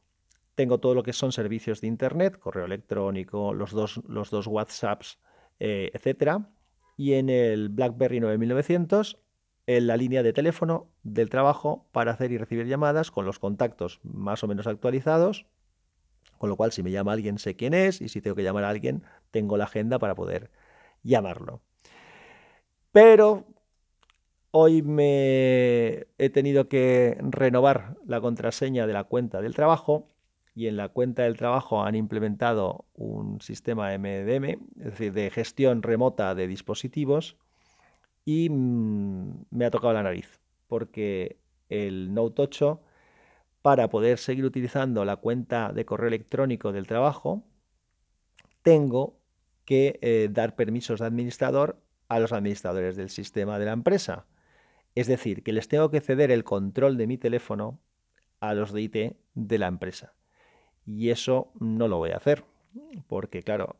tengo 0.56 0.80
todo 0.80 0.94
lo 0.94 1.04
que 1.04 1.14
son 1.14 1.32
servicios 1.32 1.82
de 1.82 1.88
Internet, 1.88 2.38
correo 2.38 2.66
electrónico, 2.66 3.54
los 3.54 3.72
dos, 3.72 4.02
los 4.08 4.30
dos 4.30 4.46
WhatsApps, 4.48 5.20
eh, 5.60 5.92
etc. 5.94 6.42
Y 6.98 7.14
en 7.14 7.30
el 7.30 7.70
BlackBerry 7.70 8.20
9900, 8.20 9.18
en 9.70 9.86
la 9.86 9.98
línea 9.98 10.24
de 10.24 10.34
teléfono 10.34 10.88
del 11.04 11.30
trabajo 11.30 11.86
para 11.92 12.12
hacer 12.12 12.32
y 12.32 12.40
recibir 12.40 12.66
llamadas 12.66 13.12
con 13.12 13.28
los 13.28 13.38
contactos 13.38 14.00
más 14.02 14.44
o 14.44 14.48
menos 14.48 14.66
actualizados. 14.66 15.46
Con 16.40 16.50
lo 16.50 16.56
cual, 16.56 16.72
si 16.72 16.82
me 16.82 16.90
llama 16.90 17.12
alguien, 17.14 17.38
sé 17.38 17.56
quién 17.56 17.76
es 17.76 18.02
y 18.02 18.10
si 18.10 18.20
tengo 18.20 18.36
que 18.36 18.42
llamar 18.42 18.64
a 18.64 18.70
alguien, 18.70 19.04
tengo 19.30 19.58
la 19.58 19.66
agenda 19.66 20.00
para 20.00 20.16
poder 20.16 20.50
llamarlo. 21.04 21.62
Pero 22.92 23.46
hoy 24.50 24.82
me 24.82 26.08
he 26.18 26.32
tenido 26.34 26.68
que 26.68 27.20
renovar 27.22 27.96
la 28.08 28.22
contraseña 28.22 28.88
de 28.88 28.94
la 28.94 29.04
cuenta 29.04 29.40
del 29.40 29.54
trabajo 29.54 30.08
y 30.56 30.66
en 30.66 30.78
la 30.78 30.90
cuenta 30.90 31.24
del 31.24 31.38
trabajo 31.38 31.84
han 31.84 31.94
implementado 31.94 32.86
un 32.96 33.40
sistema 33.40 33.96
MDM, 33.96 34.46
es 34.80 34.86
decir, 34.86 35.14
de 35.14 35.30
gestión 35.30 35.84
remota 35.84 36.34
de 36.34 36.48
dispositivos 36.48 37.38
y 38.30 38.48
mm, 38.48 39.46
me 39.50 39.66
ha 39.66 39.72
tocado 39.72 39.92
la 39.92 40.04
nariz 40.04 40.40
porque 40.68 41.40
el 41.68 42.14
Note 42.14 42.44
8 42.44 42.80
para 43.64 43.90
poder 43.90 44.20
seguir 44.20 44.46
utilizando 44.46 45.04
la 45.04 45.16
cuenta 45.16 45.74
de 45.74 45.84
correo 45.84 46.10
electrónico 46.10 46.72
del 46.72 46.86
trabajo 46.86 47.44
tengo 48.62 49.18
que 49.66 49.98
eh, 50.04 50.30
dar 50.32 50.56
permisos 50.56 51.00
de 51.00 51.08
administrador 51.08 51.82
a 52.08 52.20
los 52.20 52.32
administradores 52.32 52.96
del 52.96 53.10
sistema 53.10 53.58
de 53.58 53.66
la 53.66 53.72
empresa. 53.72 54.28
Es 54.94 55.08
decir, 55.08 55.42
que 55.42 55.52
les 55.52 55.68
tengo 55.68 55.90
que 55.90 56.00
ceder 56.00 56.30
el 56.30 56.44
control 56.44 56.98
de 56.98 57.08
mi 57.08 57.18
teléfono 57.18 57.80
a 58.42 58.54
los 58.54 58.72
de 58.74 58.82
IT 58.82 59.18
de 59.34 59.58
la 59.58 59.68
empresa. 59.68 60.14
Y 60.86 61.10
eso 61.10 61.52
no 61.60 61.88
lo 61.88 61.98
voy 61.98 62.12
a 62.12 62.18
hacer, 62.18 62.44
porque 63.08 63.42
claro, 63.42 63.78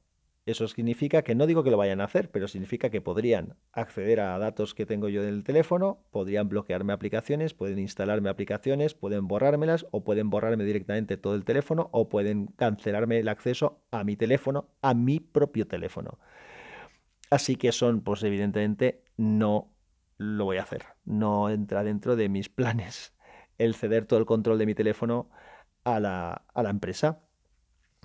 eso 0.52 0.68
significa 0.68 1.22
que 1.22 1.36
no 1.36 1.48
digo 1.48 1.64
que 1.64 1.72
lo 1.72 1.78
vayan 1.78 2.02
a 2.02 2.06
hacer, 2.06 2.30
pero 2.32 2.48
significa 2.48 2.90
que 2.90 3.02
podrían 3.02 3.56
acceder 3.72 4.20
a 4.20 4.38
datos 4.38 4.74
que 4.74 4.86
tengo 4.86 5.10
yo 5.10 5.24
del 5.24 5.44
teléfono, 5.44 6.04
podrían 6.12 6.50
bloquearme 6.50 6.94
aplicaciones, 6.94 7.54
pueden 7.54 7.80
instalarme 7.80 8.30
aplicaciones, 8.30 8.94
pueden 8.94 9.28
borrármelas 9.28 9.86
o 9.92 10.04
pueden 10.04 10.30
borrarme 10.30 10.64
directamente 10.66 11.18
todo 11.18 11.36
el 11.36 11.46
teléfono 11.46 11.90
o 11.92 12.10
pueden 12.10 12.48
cancelarme 12.48 13.20
el 13.20 13.30
acceso 13.30 13.82
a 13.92 14.04
mi 14.04 14.16
teléfono, 14.16 14.70
a 14.82 14.94
mi 14.94 15.20
propio 15.20 15.68
teléfono. 15.68 16.20
Así 17.30 17.56
que 17.56 17.72
son, 17.72 18.02
pues 18.02 18.24
evidentemente, 18.24 19.04
no 19.18 19.72
lo 20.18 20.46
voy 20.46 20.58
a 20.58 20.64
hacer. 20.64 20.86
No 21.06 21.50
entra 21.50 21.84
dentro 21.84 22.16
de 22.16 22.30
mis 22.30 22.50
planes 22.50 23.14
el 23.58 23.76
ceder 23.76 24.06
todo 24.06 24.20
el 24.20 24.26
control 24.26 24.58
de 24.58 24.66
mi 24.66 24.74
teléfono 24.74 25.30
a 25.84 26.00
la, 26.00 26.70
empresa. 26.70 27.22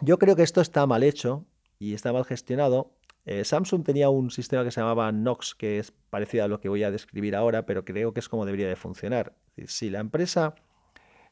Yo 0.01 0.19
creo 0.19 0.37
que 0.37 0.43
esto 0.43 0.61
está 0.61 0.87
mal 0.87 1.03
hecho 1.03 1.47
y 1.85 1.95
está 1.95 2.13
mal 2.13 2.25
gestionado. 2.25 2.95
Eh, 3.27 3.45
Samsung 3.45 3.85
tenía 3.85 4.09
un 4.09 4.31
sistema 4.31 4.65
que 4.65 4.71
se 4.71 4.81
llamaba 4.81 5.13
Nox, 5.13 5.55
que 5.55 5.79
es 5.79 5.93
parecido 6.11 6.45
a 6.45 6.49
lo 6.49 6.61
que 6.61 6.69
voy 6.69 6.83
a 6.83 6.91
describir 6.91 7.37
ahora, 7.37 7.67
pero 7.67 7.85
creo 7.85 8.13
que 8.13 8.21
es 8.21 8.29
como 8.29 8.47
debería 8.47 8.69
de 8.69 8.77
funcionar. 8.77 9.35
si 9.67 9.91
la 9.91 10.01
empresa 10.01 10.55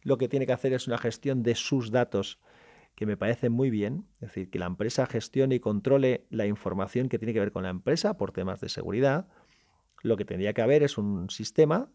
lo 0.02 0.18
que 0.18 0.28
tiene 0.28 0.46
que 0.46 0.52
hacer 0.52 0.72
es 0.72 0.86
una 0.86 0.98
gestión 0.98 1.42
de 1.42 1.54
sus 1.54 1.90
datos, 1.90 2.40
que 2.94 3.06
me 3.06 3.16
parece 3.16 3.48
muy 3.48 3.70
bien, 3.70 4.06
es 4.16 4.28
decir, 4.28 4.50
que 4.50 4.58
la 4.58 4.66
empresa 4.66 5.06
gestione 5.06 5.54
y 5.54 5.60
controle 5.60 6.26
la 6.28 6.46
información 6.46 7.08
que 7.08 7.18
tiene 7.18 7.32
que 7.32 7.40
ver 7.40 7.52
con 7.52 7.62
la 7.62 7.70
empresa 7.70 8.18
por 8.18 8.32
temas 8.32 8.60
de 8.60 8.68
seguridad, 8.68 9.28
lo 10.02 10.16
que 10.16 10.24
tendría 10.24 10.52
que 10.52 10.62
haber 10.62 10.82
es 10.82 10.98
un 10.98 11.30
sistema 11.30 11.90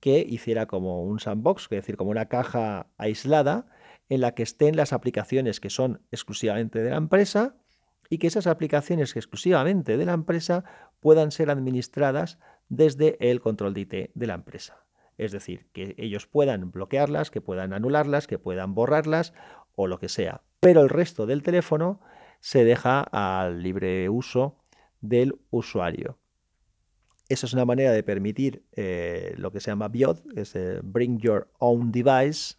que 0.00 0.24
hiciera 0.28 0.66
como 0.66 1.04
un 1.04 1.20
sandbox, 1.20 1.64
es 1.64 1.70
decir, 1.70 1.96
como 1.96 2.10
una 2.10 2.26
caja 2.26 2.88
aislada 2.96 3.66
en 4.08 4.22
la 4.22 4.34
que 4.34 4.42
estén 4.42 4.74
las 4.74 4.92
aplicaciones 4.92 5.60
que 5.60 5.70
son 5.70 6.00
exclusivamente 6.10 6.82
de 6.82 6.90
la 6.90 6.96
empresa 6.96 7.59
y 8.10 8.18
que 8.18 8.26
esas 8.26 8.46
aplicaciones 8.46 9.16
exclusivamente 9.16 9.96
de 9.96 10.04
la 10.04 10.12
empresa 10.12 10.64
puedan 10.98 11.30
ser 11.30 11.48
administradas 11.48 12.38
desde 12.68 13.16
el 13.30 13.40
control 13.40 13.72
de 13.72 13.80
IT 13.80 14.10
de 14.12 14.26
la 14.26 14.34
empresa. 14.34 14.84
Es 15.16 15.32
decir, 15.32 15.68
que 15.72 15.94
ellos 15.96 16.26
puedan 16.26 16.70
bloquearlas, 16.72 17.30
que 17.30 17.40
puedan 17.40 17.72
anularlas, 17.72 18.26
que 18.26 18.38
puedan 18.38 18.74
borrarlas 18.74 19.32
o 19.76 19.86
lo 19.86 19.98
que 19.98 20.08
sea. 20.08 20.42
Pero 20.60 20.82
el 20.82 20.88
resto 20.88 21.24
del 21.26 21.42
teléfono 21.42 22.00
se 22.40 22.64
deja 22.64 23.00
al 23.00 23.62
libre 23.62 24.08
uso 24.08 24.58
del 25.00 25.38
usuario. 25.50 26.18
Esa 27.28 27.46
es 27.46 27.52
una 27.52 27.64
manera 27.64 27.92
de 27.92 28.02
permitir 28.02 28.64
eh, 28.72 29.34
lo 29.36 29.52
que 29.52 29.60
se 29.60 29.70
llama 29.70 29.88
BIOD, 29.88 30.18
es 30.36 30.56
eh, 30.56 30.80
Bring 30.82 31.18
Your 31.18 31.48
Own 31.58 31.92
Device, 31.92 32.56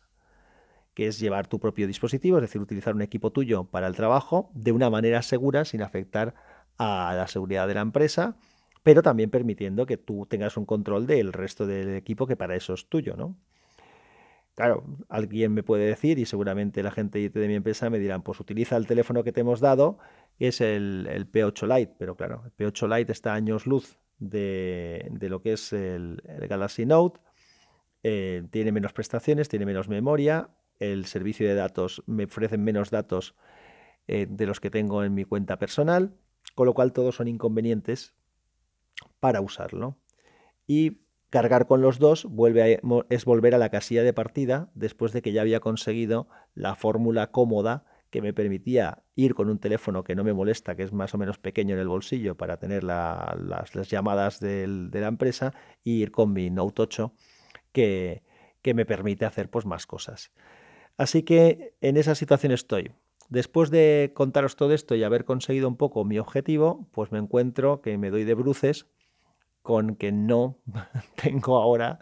que 0.94 1.08
es 1.08 1.20
llevar 1.20 1.48
tu 1.48 1.60
propio 1.60 1.88
dispositivo, 1.88 2.38
es 2.38 2.42
decir, 2.42 2.62
utilizar 2.62 2.94
un 2.96 3.02
equipo 3.02 3.32
tuyo 3.32 3.66
para 3.66 3.88
el 3.88 3.96
trabajo 3.96 4.52
de 4.54 4.72
una 4.72 4.90
manera 4.90 5.22
segura 5.22 5.66
sin 5.66 5.82
afectar 5.82 6.36
a 6.78 7.14
la 7.16 7.28
seguridad 7.28 7.68
de 7.68 7.76
la 7.76 7.82
empresa, 7.82 8.36
pero 8.84 9.02
también 9.04 9.30
permitiendo 9.30 9.86
que 9.86 9.98
tú 9.98 10.26
tengas 10.26 10.58
un 10.58 10.66
control 10.66 11.08
del 11.08 11.34
resto 11.34 11.66
del 11.66 11.96
equipo 11.96 12.28
que 12.28 12.36
para 12.36 12.56
eso 12.56 12.74
es 12.74 12.88
tuyo, 12.88 13.16
¿no? 13.16 13.38
Claro, 14.56 14.84
alguien 15.08 15.54
me 15.54 15.64
puede 15.64 15.86
decir, 15.86 16.20
y 16.20 16.26
seguramente 16.26 16.84
la 16.84 16.92
gente 16.92 17.30
de 17.30 17.48
mi 17.48 17.56
empresa 17.56 17.90
me 17.90 18.00
dirán, 18.00 18.22
pues 18.22 18.40
utiliza 18.40 18.76
el 18.76 18.86
teléfono 18.86 19.24
que 19.24 19.32
te 19.32 19.42
hemos 19.42 19.62
dado, 19.62 19.98
es 20.40 20.60
el, 20.60 21.08
P8 21.32 21.68
Lite, 21.78 21.96
pero 21.98 22.16
claro, 22.16 22.44
el 22.46 22.52
P8 22.52 22.98
Lite 22.98 23.12
está 23.12 23.32
a 23.32 23.36
años 23.36 23.66
luz 23.66 23.98
de, 24.20 25.10
lo 25.22 25.42
que 25.42 25.54
es 25.54 25.72
el, 25.72 26.22
Galaxy 26.50 26.86
Note, 26.86 27.22
eh, 28.04 28.44
tiene 28.52 28.72
menos 28.72 28.92
prestaciones, 28.94 29.48
tiene 29.48 29.66
menos 29.66 29.88
memoria, 29.88 30.50
el 30.82 31.06
servicio 31.06 31.48
de 31.48 31.56
datos 31.56 32.04
me 32.08 32.26
ofrecen 32.26 32.64
menos 32.64 32.90
datos 32.90 33.36
eh, 34.08 34.28
de 34.30 34.46
los 34.46 34.60
que 34.60 34.72
tengo 34.72 35.04
en 35.04 35.14
mi 35.14 35.24
cuenta 35.24 35.58
personal, 35.58 36.14
con 36.56 36.66
lo 36.66 36.74
cual 36.74 36.92
todos 36.92 37.16
son 37.16 37.28
inconvenientes 37.28 38.14
para 39.20 39.42
usarlo. 39.42 39.98
Y 40.68 41.02
cargar 41.30 41.68
con 41.68 41.82
los 41.82 42.00
dos 42.00 42.26
vuelve 42.26 42.82
es 43.10 43.26
volver 43.26 43.56
a 43.56 43.60
la 43.60 43.70
casilla 43.70 44.04
de 44.04 44.14
partida 44.14 44.70
después 44.74 45.14
de 45.14 45.22
que 45.22 45.32
ya 45.32 45.42
había 45.42 45.60
conseguido 45.60 46.28
la 46.56 46.76
fórmula 46.76 47.32
cómoda 47.32 47.86
que 48.10 48.22
me 48.22 48.34
permitía 48.34 49.04
ir 49.16 49.36
con 49.36 49.50
un 49.50 49.60
teléfono 49.60 50.04
que 50.04 50.16
no 50.16 50.24
me 50.24 50.34
molesta, 50.34 50.76
que 50.76 50.84
es 50.84 50.92
más 50.92 51.14
o 51.14 51.18
menos 51.18 51.38
pequeño 51.38 51.76
en 51.76 51.82
el 51.82 51.88
bolsillo 51.88 52.36
para 52.36 52.58
tener 52.58 52.84
las, 52.84 53.72
llamadas 53.90 54.42
de 54.42 54.68
la 54.68 55.08
empresa, 55.08 55.54
y 55.84 56.02
ir 56.02 56.12
con 56.12 56.34
mi 56.34 56.50
Note 56.50 56.82
8 56.82 57.14
que, 57.72 58.24
que 58.62 58.74
me 58.74 58.86
permite 58.86 59.26
hacer 59.26 59.50
pues, 59.50 59.66
más 59.66 59.88
cosas. 59.88 60.32
Así 60.98 61.24
que 61.24 61.76
en 61.82 61.98
esa 61.98 62.16
situación 62.16 62.52
estoy. 62.52 62.92
Después 63.30 63.72
de 63.72 64.12
contaros 64.14 64.56
todo 64.56 64.74
esto 64.74 64.94
y 64.96 65.04
haber 65.04 65.24
conseguido 65.24 65.68
un 65.68 65.78
poco 65.78 66.04
mi 66.04 66.20
objetivo, 66.20 66.88
pues 66.92 67.12
me 67.12 67.20
encuentro 67.20 67.82
que 67.82 67.98
me 67.98 68.10
doy 68.10 68.26
de 68.26 68.34
bruces 68.34 68.88
con 69.62 69.96
que 69.96 70.12
no 70.12 70.60
tengo 71.22 71.58
ahora, 71.58 72.00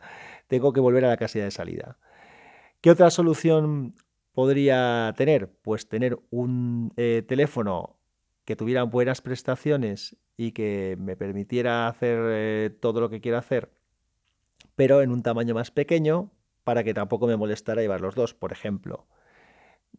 tengo 0.48 0.74
que 0.74 0.79
volver 0.79 1.05
a 1.05 1.10
la 1.10 1.17
casilla 1.17 1.46
de 1.46 1.51
salida. 1.51 1.98
¿Qué 2.81 2.89
otra 2.89 3.12
solución 3.12 3.96
podría 4.34 5.13
tener? 5.17 5.51
Pues 5.62 5.88
tener 5.88 6.17
un 6.29 6.93
eh, 6.98 7.24
teléfono 7.27 7.98
que 8.46 8.55
tuviera 8.55 8.84
buenas 8.84 9.22
prestaciones 9.22 10.15
y 10.36 10.53
que 10.53 10.96
me 10.98 11.15
permitiera 11.15 11.88
hacer 11.88 12.19
eh, 12.31 12.69
todo 12.79 13.01
lo 13.01 13.10
que 13.10 13.22
quiero 13.22 13.38
hacer, 13.38 13.69
pero 14.75 15.01
en 15.01 15.12
un 15.12 15.22
tamaño 15.22 15.53
más 15.53 15.69
pequeño, 15.69 16.31
para 16.69 16.83
que 16.83 16.93
tampoco 16.93 17.25
me 17.25 17.35
molestara 17.35 17.81
llevar 17.81 17.99
los 17.99 18.13
dos. 18.13 18.35
Por 18.35 18.51
ejemplo, 18.51 19.07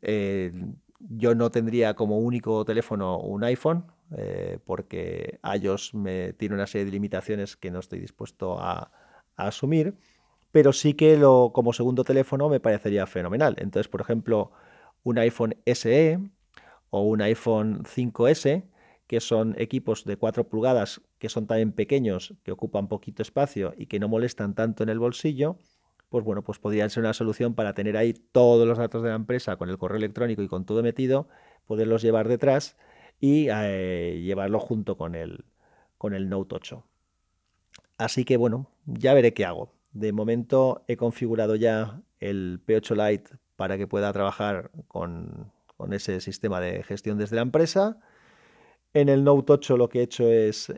eh, 0.02 0.52
yo 1.00 1.34
no 1.34 1.50
tendría 1.50 1.94
como 1.94 2.20
único 2.20 2.64
teléfono 2.64 3.18
un 3.18 3.42
iPhone, 3.42 3.86
eh, 4.16 4.60
porque 4.64 5.40
iOS 5.42 5.94
me 5.94 6.32
tiene 6.34 6.54
una 6.54 6.68
serie 6.68 6.84
de 6.84 6.92
limitaciones 6.92 7.56
que 7.56 7.72
no 7.72 7.80
estoy 7.80 7.98
dispuesto 7.98 8.60
a, 8.60 8.92
asumir, 9.34 9.96
pero 10.52 10.72
sí 10.72 10.94
que 10.94 11.16
lo, 11.16 11.50
como 11.52 11.72
segundo 11.72 12.04
teléfono 12.04 12.48
me 12.48 12.60
parecería 12.60 13.08
fenomenal. 13.08 13.56
Entonces, 13.58 13.88
por 13.88 14.00
ejemplo, 14.00 14.52
un 15.02 15.18
iPhone 15.18 15.56
SE 15.66 16.20
o 16.90 17.02
un 17.02 17.20
iPhone 17.20 17.82
5S, 17.82 18.62
que 19.08 19.18
son 19.18 19.56
equipos 19.58 20.04
de 20.04 20.16
4 20.16 20.48
pulgadas 20.48 21.00
que 21.18 21.28
son 21.28 21.48
también 21.48 21.72
pequeños, 21.72 22.34
que 22.44 22.52
ocupan 22.52 22.86
poquito 22.86 23.22
espacio 23.22 23.74
y 23.76 23.86
que 23.86 23.98
no 23.98 24.08
molestan 24.08 24.54
tanto 24.54 24.84
en 24.84 24.88
el 24.88 25.00
bolsillo, 25.00 25.58
pues 26.10 26.24
bueno, 26.24 26.42
pues 26.42 26.58
podrían 26.58 26.90
ser 26.90 27.02
una 27.02 27.14
solución 27.14 27.54
para 27.54 27.72
tener 27.72 27.96
ahí 27.96 28.12
todos 28.12 28.66
los 28.66 28.76
datos 28.76 29.02
de 29.02 29.10
la 29.10 29.14
empresa 29.14 29.56
con 29.56 29.70
el 29.70 29.78
correo 29.78 29.96
electrónico 29.96 30.42
y 30.42 30.48
con 30.48 30.66
todo 30.66 30.82
metido, 30.82 31.28
poderlos 31.66 32.02
llevar 32.02 32.28
detrás 32.28 32.76
y 33.20 33.46
eh, 33.48 34.20
llevarlo 34.22 34.58
junto 34.58 34.96
con 34.96 35.14
el, 35.14 35.44
con 35.98 36.12
el 36.12 36.28
Note 36.28 36.56
8. 36.56 36.84
Así 37.96 38.24
que 38.24 38.36
bueno, 38.36 38.70
ya 38.86 39.14
veré 39.14 39.32
qué 39.32 39.44
hago. 39.44 39.72
De 39.92 40.12
momento 40.12 40.84
he 40.88 40.96
configurado 40.96 41.54
ya 41.54 42.02
el 42.18 42.60
P8 42.66 43.10
Lite 43.10 43.30
para 43.54 43.78
que 43.78 43.86
pueda 43.86 44.12
trabajar 44.12 44.72
con, 44.88 45.52
con 45.76 45.92
ese 45.92 46.20
sistema 46.20 46.60
de 46.60 46.82
gestión 46.82 47.18
desde 47.18 47.36
la 47.36 47.42
empresa. 47.42 48.00
En 48.94 49.08
el 49.08 49.22
Note 49.22 49.52
8 49.52 49.76
lo 49.76 49.88
que 49.88 50.00
he 50.00 50.02
hecho 50.02 50.26
es 50.26 50.72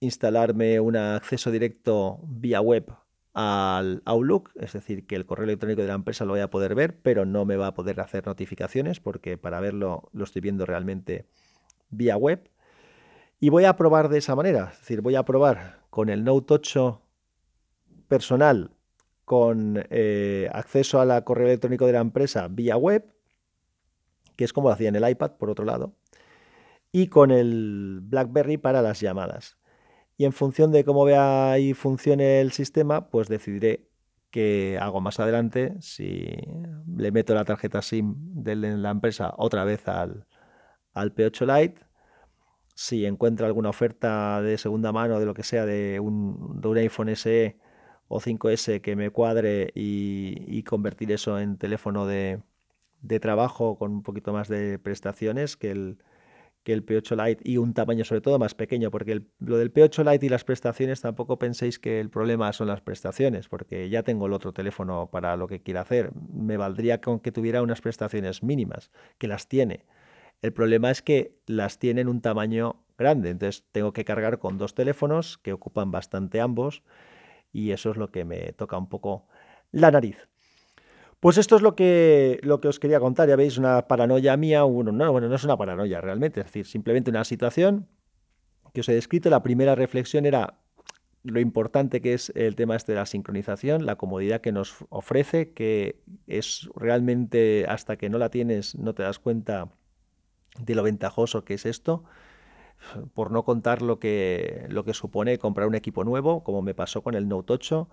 instalarme 0.00 0.80
un 0.80 0.96
acceso 0.96 1.52
directo 1.52 2.18
vía 2.24 2.60
web 2.60 2.92
al 3.40 4.02
Outlook, 4.04 4.50
es 4.56 4.72
decir, 4.72 5.06
que 5.06 5.14
el 5.14 5.24
correo 5.24 5.44
electrónico 5.44 5.82
de 5.82 5.86
la 5.86 5.94
empresa 5.94 6.24
lo 6.24 6.32
voy 6.32 6.40
a 6.40 6.50
poder 6.50 6.74
ver, 6.74 6.98
pero 7.00 7.24
no 7.24 7.44
me 7.44 7.56
va 7.56 7.68
a 7.68 7.74
poder 7.74 8.00
hacer 8.00 8.26
notificaciones 8.26 8.98
porque 8.98 9.38
para 9.38 9.60
verlo 9.60 10.08
lo 10.12 10.24
estoy 10.24 10.42
viendo 10.42 10.66
realmente 10.66 11.24
vía 11.88 12.16
web. 12.16 12.50
Y 13.38 13.50
voy 13.50 13.64
a 13.64 13.76
probar 13.76 14.08
de 14.08 14.18
esa 14.18 14.34
manera, 14.34 14.70
es 14.72 14.80
decir, 14.80 15.02
voy 15.02 15.14
a 15.14 15.24
probar 15.24 15.82
con 15.88 16.08
el 16.08 16.24
Note 16.24 16.54
8 16.54 17.00
personal 18.08 18.72
con 19.24 19.86
eh, 19.90 20.48
acceso 20.52 21.00
al 21.00 21.22
correo 21.22 21.46
electrónico 21.46 21.86
de 21.86 21.92
la 21.92 22.00
empresa 22.00 22.48
vía 22.48 22.76
web, 22.76 23.14
que 24.34 24.44
es 24.44 24.52
como 24.52 24.66
lo 24.66 24.74
hacía 24.74 24.88
en 24.88 24.96
el 24.96 25.08
iPad, 25.08 25.36
por 25.38 25.48
otro 25.48 25.64
lado, 25.64 25.94
y 26.90 27.06
con 27.06 27.30
el 27.30 28.00
BlackBerry 28.02 28.56
para 28.56 28.82
las 28.82 28.98
llamadas. 29.00 29.57
Y 30.18 30.24
en 30.24 30.32
función 30.32 30.72
de 30.72 30.84
cómo 30.84 31.04
vea 31.04 31.58
y 31.60 31.74
funcione 31.74 32.40
el 32.40 32.50
sistema, 32.50 33.08
pues 33.08 33.28
decidiré 33.28 33.88
qué 34.30 34.76
hago 34.80 35.00
más 35.00 35.20
adelante, 35.20 35.76
si 35.80 36.26
le 36.96 37.12
meto 37.12 37.34
la 37.34 37.44
tarjeta 37.44 37.82
SIM 37.82 38.16
de 38.42 38.56
la 38.56 38.90
empresa 38.90 39.32
otra 39.38 39.62
vez 39.64 39.86
al, 39.86 40.26
al 40.92 41.14
P8 41.14 41.60
Lite. 41.60 41.80
Si 42.74 43.06
encuentro 43.06 43.46
alguna 43.46 43.70
oferta 43.70 44.42
de 44.42 44.58
segunda 44.58 44.92
mano, 44.92 45.20
de 45.20 45.26
lo 45.26 45.34
que 45.34 45.44
sea, 45.44 45.66
de 45.66 46.00
un, 46.00 46.60
de 46.60 46.68
un 46.68 46.78
iPhone 46.78 47.14
SE 47.14 47.56
o 48.08 48.20
5S 48.20 48.80
que 48.80 48.96
me 48.96 49.10
cuadre 49.10 49.70
y, 49.74 50.62
convertir 50.64 51.12
eso 51.12 51.38
en 51.38 51.58
teléfono 51.58 52.06
de, 52.06 52.42
de, 53.02 53.20
trabajo 53.20 53.78
con 53.78 53.92
un 53.92 54.02
poquito 54.02 54.32
más 54.32 54.48
de 54.48 54.78
prestaciones 54.80 55.56
que 55.56 55.70
el, 55.70 55.98
que 56.62 56.72
el 56.72 56.84
P8 56.84 57.26
Lite 57.26 57.42
y 57.48 57.56
un 57.56 57.74
tamaño 57.74 58.04
sobre 58.04 58.20
todo 58.20 58.38
más 58.38 58.54
pequeño, 58.54 58.90
porque 58.90 59.22
lo 59.38 59.56
del 59.56 59.72
P8 59.72 60.10
Lite 60.10 60.26
y 60.26 60.28
las 60.28 60.44
prestaciones 60.44 61.00
tampoco 61.00 61.38
penséis 61.38 61.78
que 61.78 62.00
el 62.00 62.10
problema 62.10 62.52
son 62.52 62.68
las 62.68 62.80
prestaciones, 62.80 63.48
porque 63.48 63.88
ya 63.88 64.02
tengo 64.02 64.26
el 64.26 64.32
otro 64.32 64.52
teléfono 64.52 65.08
para 65.10 65.36
lo 65.36 65.48
que 65.48 65.60
quiera 65.60 65.80
hacer. 65.82 66.10
Me 66.32 66.56
valdría 66.56 67.00
con 67.00 67.20
que 67.20 67.32
tuviera 67.32 67.62
unas 67.62 67.80
prestaciones 67.80 68.42
mínimas, 68.42 68.90
que 69.18 69.28
las 69.28 69.48
tiene. 69.48 69.86
El 70.42 70.52
problema 70.52 70.90
es 70.90 71.02
que 71.02 71.36
las 71.46 71.78
tiene 71.78 72.02
en 72.02 72.08
un 72.08 72.20
tamaño 72.20 72.84
grande, 72.96 73.30
entonces 73.30 73.64
tengo 73.72 73.92
que 73.92 74.04
cargar 74.04 74.38
con 74.38 74.58
dos 74.58 74.74
teléfonos 74.74 75.38
que 75.38 75.52
ocupan 75.52 75.90
bastante 75.90 76.40
ambos 76.40 76.82
y 77.52 77.70
eso 77.70 77.90
es 77.90 77.96
lo 77.96 78.10
que 78.10 78.24
me 78.24 78.52
toca 78.52 78.76
un 78.76 78.88
poco 78.88 79.26
la 79.72 79.90
nariz. 79.90 80.28
Pues 81.20 81.36
esto 81.36 81.56
es 81.56 81.62
lo 81.62 81.74
que, 81.74 82.38
lo 82.42 82.60
que 82.60 82.68
os 82.68 82.78
quería 82.78 83.00
contar. 83.00 83.28
Ya 83.28 83.36
veis, 83.36 83.58
una 83.58 83.88
paranoia 83.88 84.36
mía. 84.36 84.62
Bueno, 84.62 84.92
no, 84.92 85.10
bueno, 85.10 85.28
no 85.28 85.34
es 85.34 85.44
una 85.44 85.56
paranoia 85.56 86.00
realmente, 86.00 86.40
es 86.40 86.46
decir, 86.46 86.66
simplemente 86.66 87.10
una 87.10 87.24
situación 87.24 87.88
que 88.72 88.82
os 88.82 88.88
he 88.88 88.94
descrito. 88.94 89.28
La 89.30 89.42
primera 89.42 89.74
reflexión 89.74 90.26
era 90.26 90.58
lo 91.24 91.40
importante 91.40 92.00
que 92.00 92.14
es 92.14 92.30
el 92.36 92.54
tema 92.54 92.76
este 92.76 92.92
de 92.92 92.98
la 92.98 93.06
sincronización, 93.06 93.84
la 93.84 93.96
comodidad 93.96 94.40
que 94.40 94.52
nos 94.52 94.84
ofrece, 94.90 95.52
que 95.52 96.00
es 96.28 96.70
realmente 96.76 97.66
hasta 97.68 97.96
que 97.96 98.08
no 98.08 98.18
la 98.18 98.30
tienes 98.30 98.76
no 98.76 98.94
te 98.94 99.02
das 99.02 99.18
cuenta 99.18 99.70
de 100.60 100.74
lo 100.76 100.84
ventajoso 100.84 101.44
que 101.44 101.54
es 101.54 101.66
esto, 101.66 102.04
por 103.12 103.32
no 103.32 103.44
contar 103.44 103.82
lo 103.82 103.98
que, 103.98 104.66
lo 104.68 104.84
que 104.84 104.94
supone 104.94 105.38
comprar 105.38 105.66
un 105.66 105.74
equipo 105.74 106.04
nuevo, 106.04 106.44
como 106.44 106.62
me 106.62 106.74
pasó 106.74 107.02
con 107.02 107.14
el 107.14 107.28
Note 107.28 107.54
8. 107.54 107.88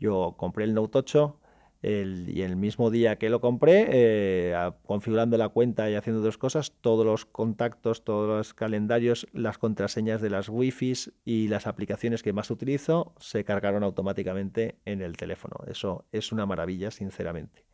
Yo 0.00 0.34
compré 0.38 0.64
el 0.64 0.72
Note 0.74 0.98
8 0.98 1.38
y 1.84 2.40
el 2.40 2.56
mismo 2.56 2.90
día 2.90 3.16
que 3.16 3.28
lo 3.28 3.40
compré, 3.40 3.86
eh, 3.90 4.70
configurando 4.86 5.36
la 5.36 5.50
cuenta 5.50 5.90
y 5.90 5.94
haciendo 5.94 6.22
dos 6.22 6.38
cosas, 6.38 6.72
todos 6.80 7.04
los 7.04 7.26
contactos, 7.26 8.04
todos 8.04 8.28
los 8.28 8.54
calendarios, 8.54 9.26
las 9.32 9.58
contraseñas 9.58 10.22
de 10.22 10.30
las 10.30 10.48
wifi 10.48 10.94
y 11.24 11.48
las 11.48 11.66
aplicaciones 11.66 12.22
que 12.22 12.32
más 12.32 12.50
utilizo 12.50 13.12
se 13.18 13.44
cargaron 13.44 13.82
automáticamente 13.84 14.78
en 14.86 15.02
el 15.02 15.16
teléfono. 15.16 15.56
Eso 15.66 16.06
es 16.10 16.32
una 16.32 16.46
maravilla, 16.46 16.90
sinceramente. 16.90 17.64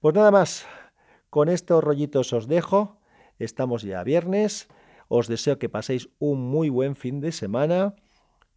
Pues 0.00 0.16
nada 0.16 0.32
más, 0.32 0.66
con 1.30 1.48
estos 1.48 1.84
rollitos 1.84 2.32
os 2.32 2.48
dejo. 2.48 2.98
Estamos 3.38 3.82
ya 3.82 4.02
viernes. 4.02 4.68
Os 5.06 5.28
deseo 5.28 5.58
que 5.58 5.68
paséis 5.68 6.08
un 6.18 6.40
muy 6.40 6.70
buen 6.70 6.96
fin 6.96 7.20
de 7.20 7.30
semana. 7.30 7.94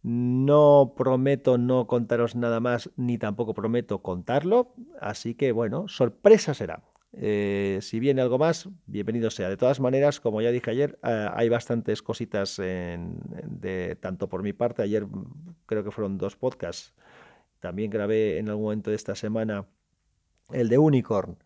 No 0.06 0.94
prometo 0.96 1.58
no 1.58 1.88
contaros 1.88 2.36
nada 2.36 2.60
más, 2.60 2.90
ni 2.94 3.18
tampoco 3.18 3.54
prometo 3.54 4.02
contarlo. 4.02 4.72
Así 5.00 5.34
que 5.34 5.50
bueno, 5.50 5.88
sorpresa 5.88 6.54
será. 6.54 6.84
Eh, 7.12 7.80
si 7.82 7.98
viene 7.98 8.22
algo 8.22 8.38
más, 8.38 8.68
bienvenido 8.86 9.30
sea. 9.32 9.48
De 9.48 9.56
todas 9.56 9.80
maneras, 9.80 10.20
como 10.20 10.40
ya 10.40 10.52
dije 10.52 10.70
ayer, 10.70 10.96
eh, 11.02 11.28
hay 11.34 11.48
bastantes 11.48 12.02
cositas 12.02 12.56
de, 12.56 13.98
tanto 14.00 14.28
por 14.28 14.44
mi 14.44 14.52
parte. 14.52 14.82
Ayer 14.82 15.08
creo 15.66 15.82
que 15.82 15.90
fueron 15.90 16.18
dos 16.18 16.36
podcasts. 16.36 16.94
También 17.58 17.90
grabé 17.90 18.38
en 18.38 18.48
algún 18.48 18.66
momento 18.66 18.90
de 18.90 18.96
esta 18.96 19.16
semana 19.16 19.66
el 20.52 20.68
de 20.68 20.78
Unicorn 20.78 21.36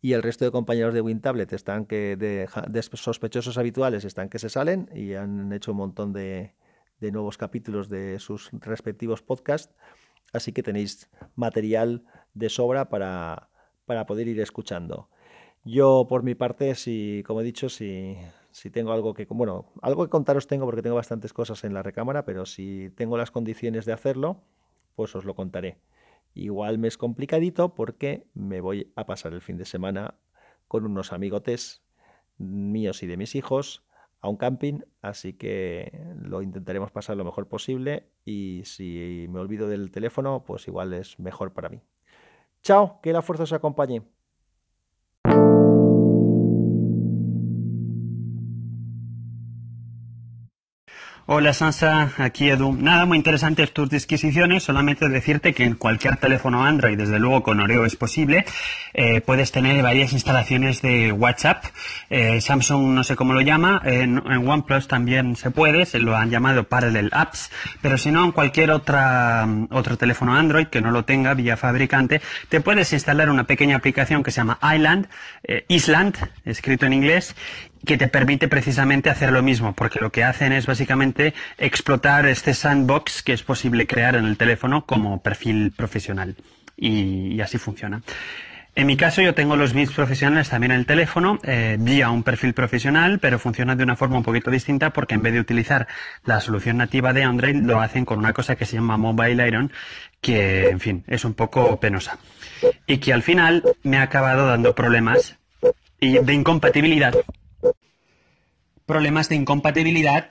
y 0.00 0.14
el 0.14 0.24
resto 0.24 0.44
de 0.44 0.50
compañeros 0.50 0.94
de 0.94 1.00
WinTablet 1.00 1.52
están 1.52 1.86
que 1.86 2.16
de, 2.16 2.48
sospechosos 2.94 3.56
habituales 3.56 4.04
están 4.04 4.28
que 4.28 4.40
se 4.40 4.48
salen 4.48 4.90
y 4.92 5.14
han 5.14 5.52
hecho 5.52 5.70
un 5.70 5.76
montón 5.76 6.12
de, 6.12 6.54
nuevos 7.00 7.38
capítulos 7.38 7.88
de 7.88 8.18
sus 8.18 8.50
respectivos 8.52 9.22
podcasts, 9.22 9.74
así 10.32 10.52
que 10.52 10.62
tenéis 10.62 11.10
material 11.34 12.04
de 12.34 12.48
sobra 12.48 12.88
para, 12.88 13.48
para 13.86 14.06
poder 14.06 14.28
ir 14.28 14.40
escuchando. 14.40 15.08
Yo 15.64 16.06
por 16.08 16.22
mi 16.22 16.34
parte, 16.34 16.74
si, 16.74 17.22
como 17.26 17.40
he 17.40 17.44
dicho, 17.44 17.68
si, 17.68 18.16
si 18.50 18.70
tengo 18.70 18.92
algo 18.92 19.14
que, 19.14 19.26
bueno, 19.26 19.72
algo 19.82 20.04
que 20.04 20.10
contaros 20.10 20.46
tengo 20.46 20.64
porque 20.64 20.82
tengo 20.82 20.96
bastantes 20.96 21.32
cosas 21.32 21.64
en 21.64 21.74
la 21.74 21.82
recámara, 21.82 22.24
pero 22.24 22.46
si 22.46 22.90
tengo 22.96 23.16
las 23.16 23.30
condiciones 23.30 23.84
de 23.84 23.92
hacerlo, 23.92 24.42
pues 24.94 25.14
os 25.14 25.24
lo 25.24 25.34
contaré. 25.34 25.78
Igual 26.34 26.78
me 26.78 26.88
es 26.88 26.96
complicadito 26.96 27.74
porque 27.74 28.26
me 28.34 28.60
voy 28.60 28.92
a 28.96 29.06
pasar 29.06 29.32
el 29.32 29.40
fin 29.40 29.56
de 29.56 29.64
semana 29.64 30.14
con 30.68 30.86
unos 30.86 31.12
amigotes 31.12 31.82
míos 32.38 33.02
y 33.02 33.06
de 33.06 33.16
mis 33.16 33.34
hijos 33.34 33.84
a 34.20 34.28
un 34.28 34.36
camping, 34.36 34.80
así 35.02 35.32
que 35.32 36.04
lo 36.22 36.42
intentaremos 36.42 36.90
pasar 36.90 37.16
lo 37.16 37.24
mejor 37.24 37.48
posible 37.48 38.04
y 38.24 38.62
si 38.64 39.26
me 39.30 39.40
olvido 39.40 39.68
del 39.68 39.90
teléfono, 39.90 40.44
pues 40.44 40.68
igual 40.68 40.92
es 40.92 41.18
mejor 41.18 41.52
para 41.52 41.68
mí. 41.68 41.80
Chao, 42.62 43.00
que 43.02 43.12
la 43.12 43.22
fuerza 43.22 43.44
os 43.44 43.52
acompañe. 43.52 44.02
Hola 51.32 51.52
Sansa, 51.52 52.10
aquí 52.18 52.50
Edu. 52.50 52.72
Nada 52.72 53.06
muy 53.06 53.16
interesante 53.16 53.64
tus 53.68 53.88
disquisiciones, 53.88 54.64
solamente 54.64 55.08
decirte 55.08 55.54
que 55.54 55.62
en 55.62 55.76
cualquier 55.76 56.16
teléfono 56.16 56.64
Android, 56.64 56.98
desde 56.98 57.20
luego 57.20 57.44
con 57.44 57.60
Oreo 57.60 57.84
es 57.84 57.94
posible, 57.94 58.44
eh, 58.94 59.20
puedes 59.20 59.52
tener 59.52 59.80
varias 59.80 60.12
instalaciones 60.12 60.82
de 60.82 61.12
WhatsApp. 61.12 61.66
Eh, 62.08 62.40
Samsung 62.40 62.94
no 62.94 63.04
sé 63.04 63.14
cómo 63.14 63.32
lo 63.32 63.42
llama, 63.42 63.80
en, 63.84 64.18
OnePlus 64.18 64.88
también 64.88 65.36
se 65.36 65.52
puede, 65.52 65.86
se 65.86 66.00
lo 66.00 66.16
han 66.16 66.30
llamado 66.30 66.64
Parallel 66.64 67.10
Apps, 67.12 67.52
pero 67.80 67.96
si 67.96 68.10
no 68.10 68.24
en 68.24 68.32
cualquier 68.32 68.72
otra, 68.72 69.46
otro 69.70 69.96
teléfono 69.96 70.34
Android 70.34 70.66
que 70.66 70.80
no 70.80 70.90
lo 70.90 71.04
tenga 71.04 71.34
vía 71.34 71.56
fabricante, 71.56 72.20
te 72.48 72.60
puedes 72.60 72.92
instalar 72.92 73.30
una 73.30 73.44
pequeña 73.44 73.76
aplicación 73.76 74.24
que 74.24 74.32
se 74.32 74.38
llama 74.38 74.58
Island, 74.74 75.06
eh, 75.44 75.64
Island, 75.68 76.16
escrito 76.44 76.86
en 76.86 76.92
inglés, 76.92 77.36
que 77.84 77.96
te 77.96 78.08
permite 78.08 78.48
precisamente 78.48 79.10
hacer 79.10 79.32
lo 79.32 79.42
mismo, 79.42 79.74
porque 79.74 80.00
lo 80.00 80.12
que 80.12 80.24
hacen 80.24 80.52
es 80.52 80.66
básicamente 80.66 81.34
explotar 81.58 82.26
este 82.26 82.54
sandbox 82.54 83.22
que 83.22 83.32
es 83.32 83.42
posible 83.42 83.86
crear 83.86 84.16
en 84.16 84.26
el 84.26 84.36
teléfono 84.36 84.84
como 84.84 85.22
perfil 85.22 85.72
profesional. 85.76 86.36
Y, 86.76 87.40
así 87.40 87.58
funciona. 87.58 88.02
En 88.74 88.86
mi 88.86 88.96
caso 88.96 89.20
yo 89.20 89.34
tengo 89.34 89.56
los 89.56 89.72
bits 89.72 89.92
profesionales 89.92 90.48
también 90.48 90.70
en 90.70 90.78
el 90.78 90.86
teléfono, 90.86 91.38
eh, 91.42 91.76
vía 91.78 92.08
un 92.10 92.22
perfil 92.22 92.54
profesional, 92.54 93.18
pero 93.18 93.38
funciona 93.38 93.74
de 93.74 93.82
una 93.82 93.96
forma 93.96 94.16
un 94.16 94.22
poquito 94.22 94.50
distinta 94.50 94.90
porque 94.90 95.14
en 95.14 95.22
vez 95.22 95.32
de 95.32 95.40
utilizar 95.40 95.88
la 96.24 96.40
solución 96.40 96.76
nativa 96.76 97.12
de 97.12 97.24
Android, 97.24 97.56
lo 97.56 97.80
hacen 97.80 98.04
con 98.04 98.18
una 98.18 98.32
cosa 98.32 98.56
que 98.56 98.66
se 98.66 98.76
llama 98.76 98.96
Mobile 98.96 99.46
Iron, 99.46 99.72
que, 100.20 100.68
en 100.68 100.80
fin, 100.80 101.04
es 101.08 101.24
un 101.24 101.34
poco 101.34 101.80
penosa. 101.80 102.18
Y 102.86 102.98
que 102.98 103.12
al 103.12 103.22
final 103.22 103.64
me 103.82 103.98
ha 103.98 104.02
acabado 104.02 104.46
dando 104.46 104.74
problemas 104.74 105.36
y 105.98 106.18
de 106.18 106.32
incompatibilidad. 106.32 107.14
Problemas 108.90 109.28
de 109.28 109.36
incompatibilidad. 109.36 110.30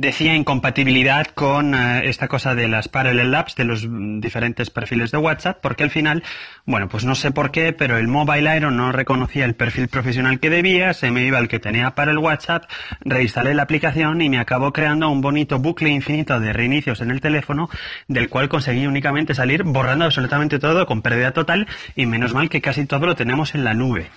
Decía 0.00 0.34
incompatibilidad 0.34 1.26
con 1.26 1.74
eh, 1.74 2.08
esta 2.08 2.26
cosa 2.26 2.54
de 2.54 2.68
las 2.68 2.88
parallel 2.88 3.30
labs 3.30 3.54
de 3.54 3.66
los 3.66 3.86
diferentes 4.18 4.70
perfiles 4.70 5.10
de 5.10 5.18
WhatsApp, 5.18 5.58
porque 5.60 5.82
al 5.82 5.90
final, 5.90 6.22
bueno, 6.64 6.88
pues 6.88 7.04
no 7.04 7.14
sé 7.14 7.32
por 7.32 7.50
qué, 7.50 7.74
pero 7.74 7.98
el 7.98 8.08
Mobile 8.08 8.56
Iron 8.56 8.78
no 8.78 8.92
reconocía 8.92 9.44
el 9.44 9.56
perfil 9.56 9.88
profesional 9.88 10.40
que 10.40 10.48
debía, 10.48 10.94
se 10.94 11.10
me 11.10 11.26
iba 11.26 11.38
el 11.38 11.48
que 11.48 11.58
tenía 11.58 11.90
para 11.90 12.12
el 12.12 12.18
WhatsApp, 12.18 12.64
reinstalé 13.02 13.52
la 13.52 13.64
aplicación 13.64 14.22
y 14.22 14.30
me 14.30 14.38
acabó 14.38 14.72
creando 14.72 15.10
un 15.10 15.20
bonito 15.20 15.58
bucle 15.58 15.90
infinito 15.90 16.40
de 16.40 16.54
reinicios 16.54 17.02
en 17.02 17.10
el 17.10 17.20
teléfono, 17.20 17.68
del 18.08 18.30
cual 18.30 18.48
conseguí 18.48 18.86
únicamente 18.86 19.34
salir 19.34 19.64
borrando 19.64 20.06
absolutamente 20.06 20.58
todo 20.58 20.86
con 20.86 21.02
pérdida 21.02 21.32
total 21.32 21.68
y 21.94 22.06
menos 22.06 22.32
mal 22.32 22.48
que 22.48 22.62
casi 22.62 22.86
todo 22.86 23.04
lo 23.04 23.16
tenemos 23.16 23.54
en 23.54 23.64
la 23.64 23.74
nube. 23.74 24.08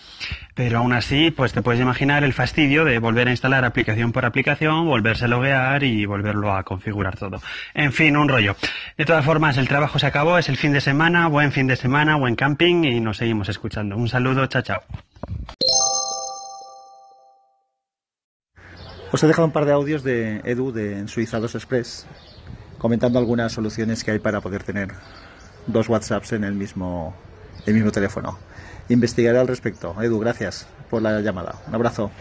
Pero 0.56 0.78
aún 0.78 0.94
así, 0.94 1.32
pues 1.32 1.52
te 1.52 1.62
puedes 1.62 1.82
imaginar 1.82 2.24
el 2.24 2.32
fastidio 2.32 2.86
de 2.86 3.00
volver 3.00 3.28
a 3.28 3.32
instalar 3.32 3.66
aplicación 3.66 4.14
por 4.14 4.24
aplicación, 4.24 4.86
volverse 4.86 5.26
a 5.26 5.28
loguear 5.28 5.73
y 5.82 6.06
volverlo 6.06 6.54
a 6.54 6.64
configurar 6.64 7.18
todo. 7.18 7.42
En 7.74 7.92
fin, 7.92 8.16
un 8.16 8.30
rollo. 8.30 8.56
De 8.98 9.06
todas 9.06 9.26
formas, 9.26 9.58
el 9.58 9.68
trabajo 9.68 9.98
se 9.98 10.06
acabó, 10.06 10.38
es 10.38 10.50
el 10.50 10.58
fin 10.58 10.74
de 10.74 10.82
semana, 10.82 11.28
buen 11.28 11.52
fin 11.52 11.66
de 11.66 11.76
semana, 11.76 12.18
buen 12.18 12.36
camping 12.36 12.84
y 12.84 13.00
nos 13.00 13.18
seguimos 13.18 13.50
escuchando. 13.50 13.96
Un 13.98 14.10
saludo, 14.10 14.46
chao, 14.48 14.62
chao. 14.62 14.82
Os 19.12 19.24
he 19.24 19.28
dejado 19.28 19.46
un 19.46 19.54
par 19.54 19.66
de 19.66 19.72
audios 19.72 20.04
de 20.04 20.42
Edu 20.44 20.72
de 20.72 21.08
Suizados 21.08 21.56
Express 21.56 22.06
comentando 22.78 23.18
algunas 23.18 23.54
soluciones 23.54 24.04
que 24.04 24.12
hay 24.12 24.20
para 24.20 24.42
poder 24.42 24.64
tener 24.64 24.90
dos 25.68 25.88
WhatsApps 25.88 26.34
en 26.34 26.44
el 26.44 26.54
mismo, 26.54 27.16
el 27.66 27.76
mismo 27.76 27.92
teléfono 27.92 28.38
investigaré 28.90 29.40
al 29.40 29.48
respecto. 29.48 29.96
Edu, 30.02 30.20
gracias 30.20 30.68
por 30.90 31.02
la 31.02 31.22
llamada. 31.22 31.56
Un 31.68 31.76
abrazo. 31.76 32.12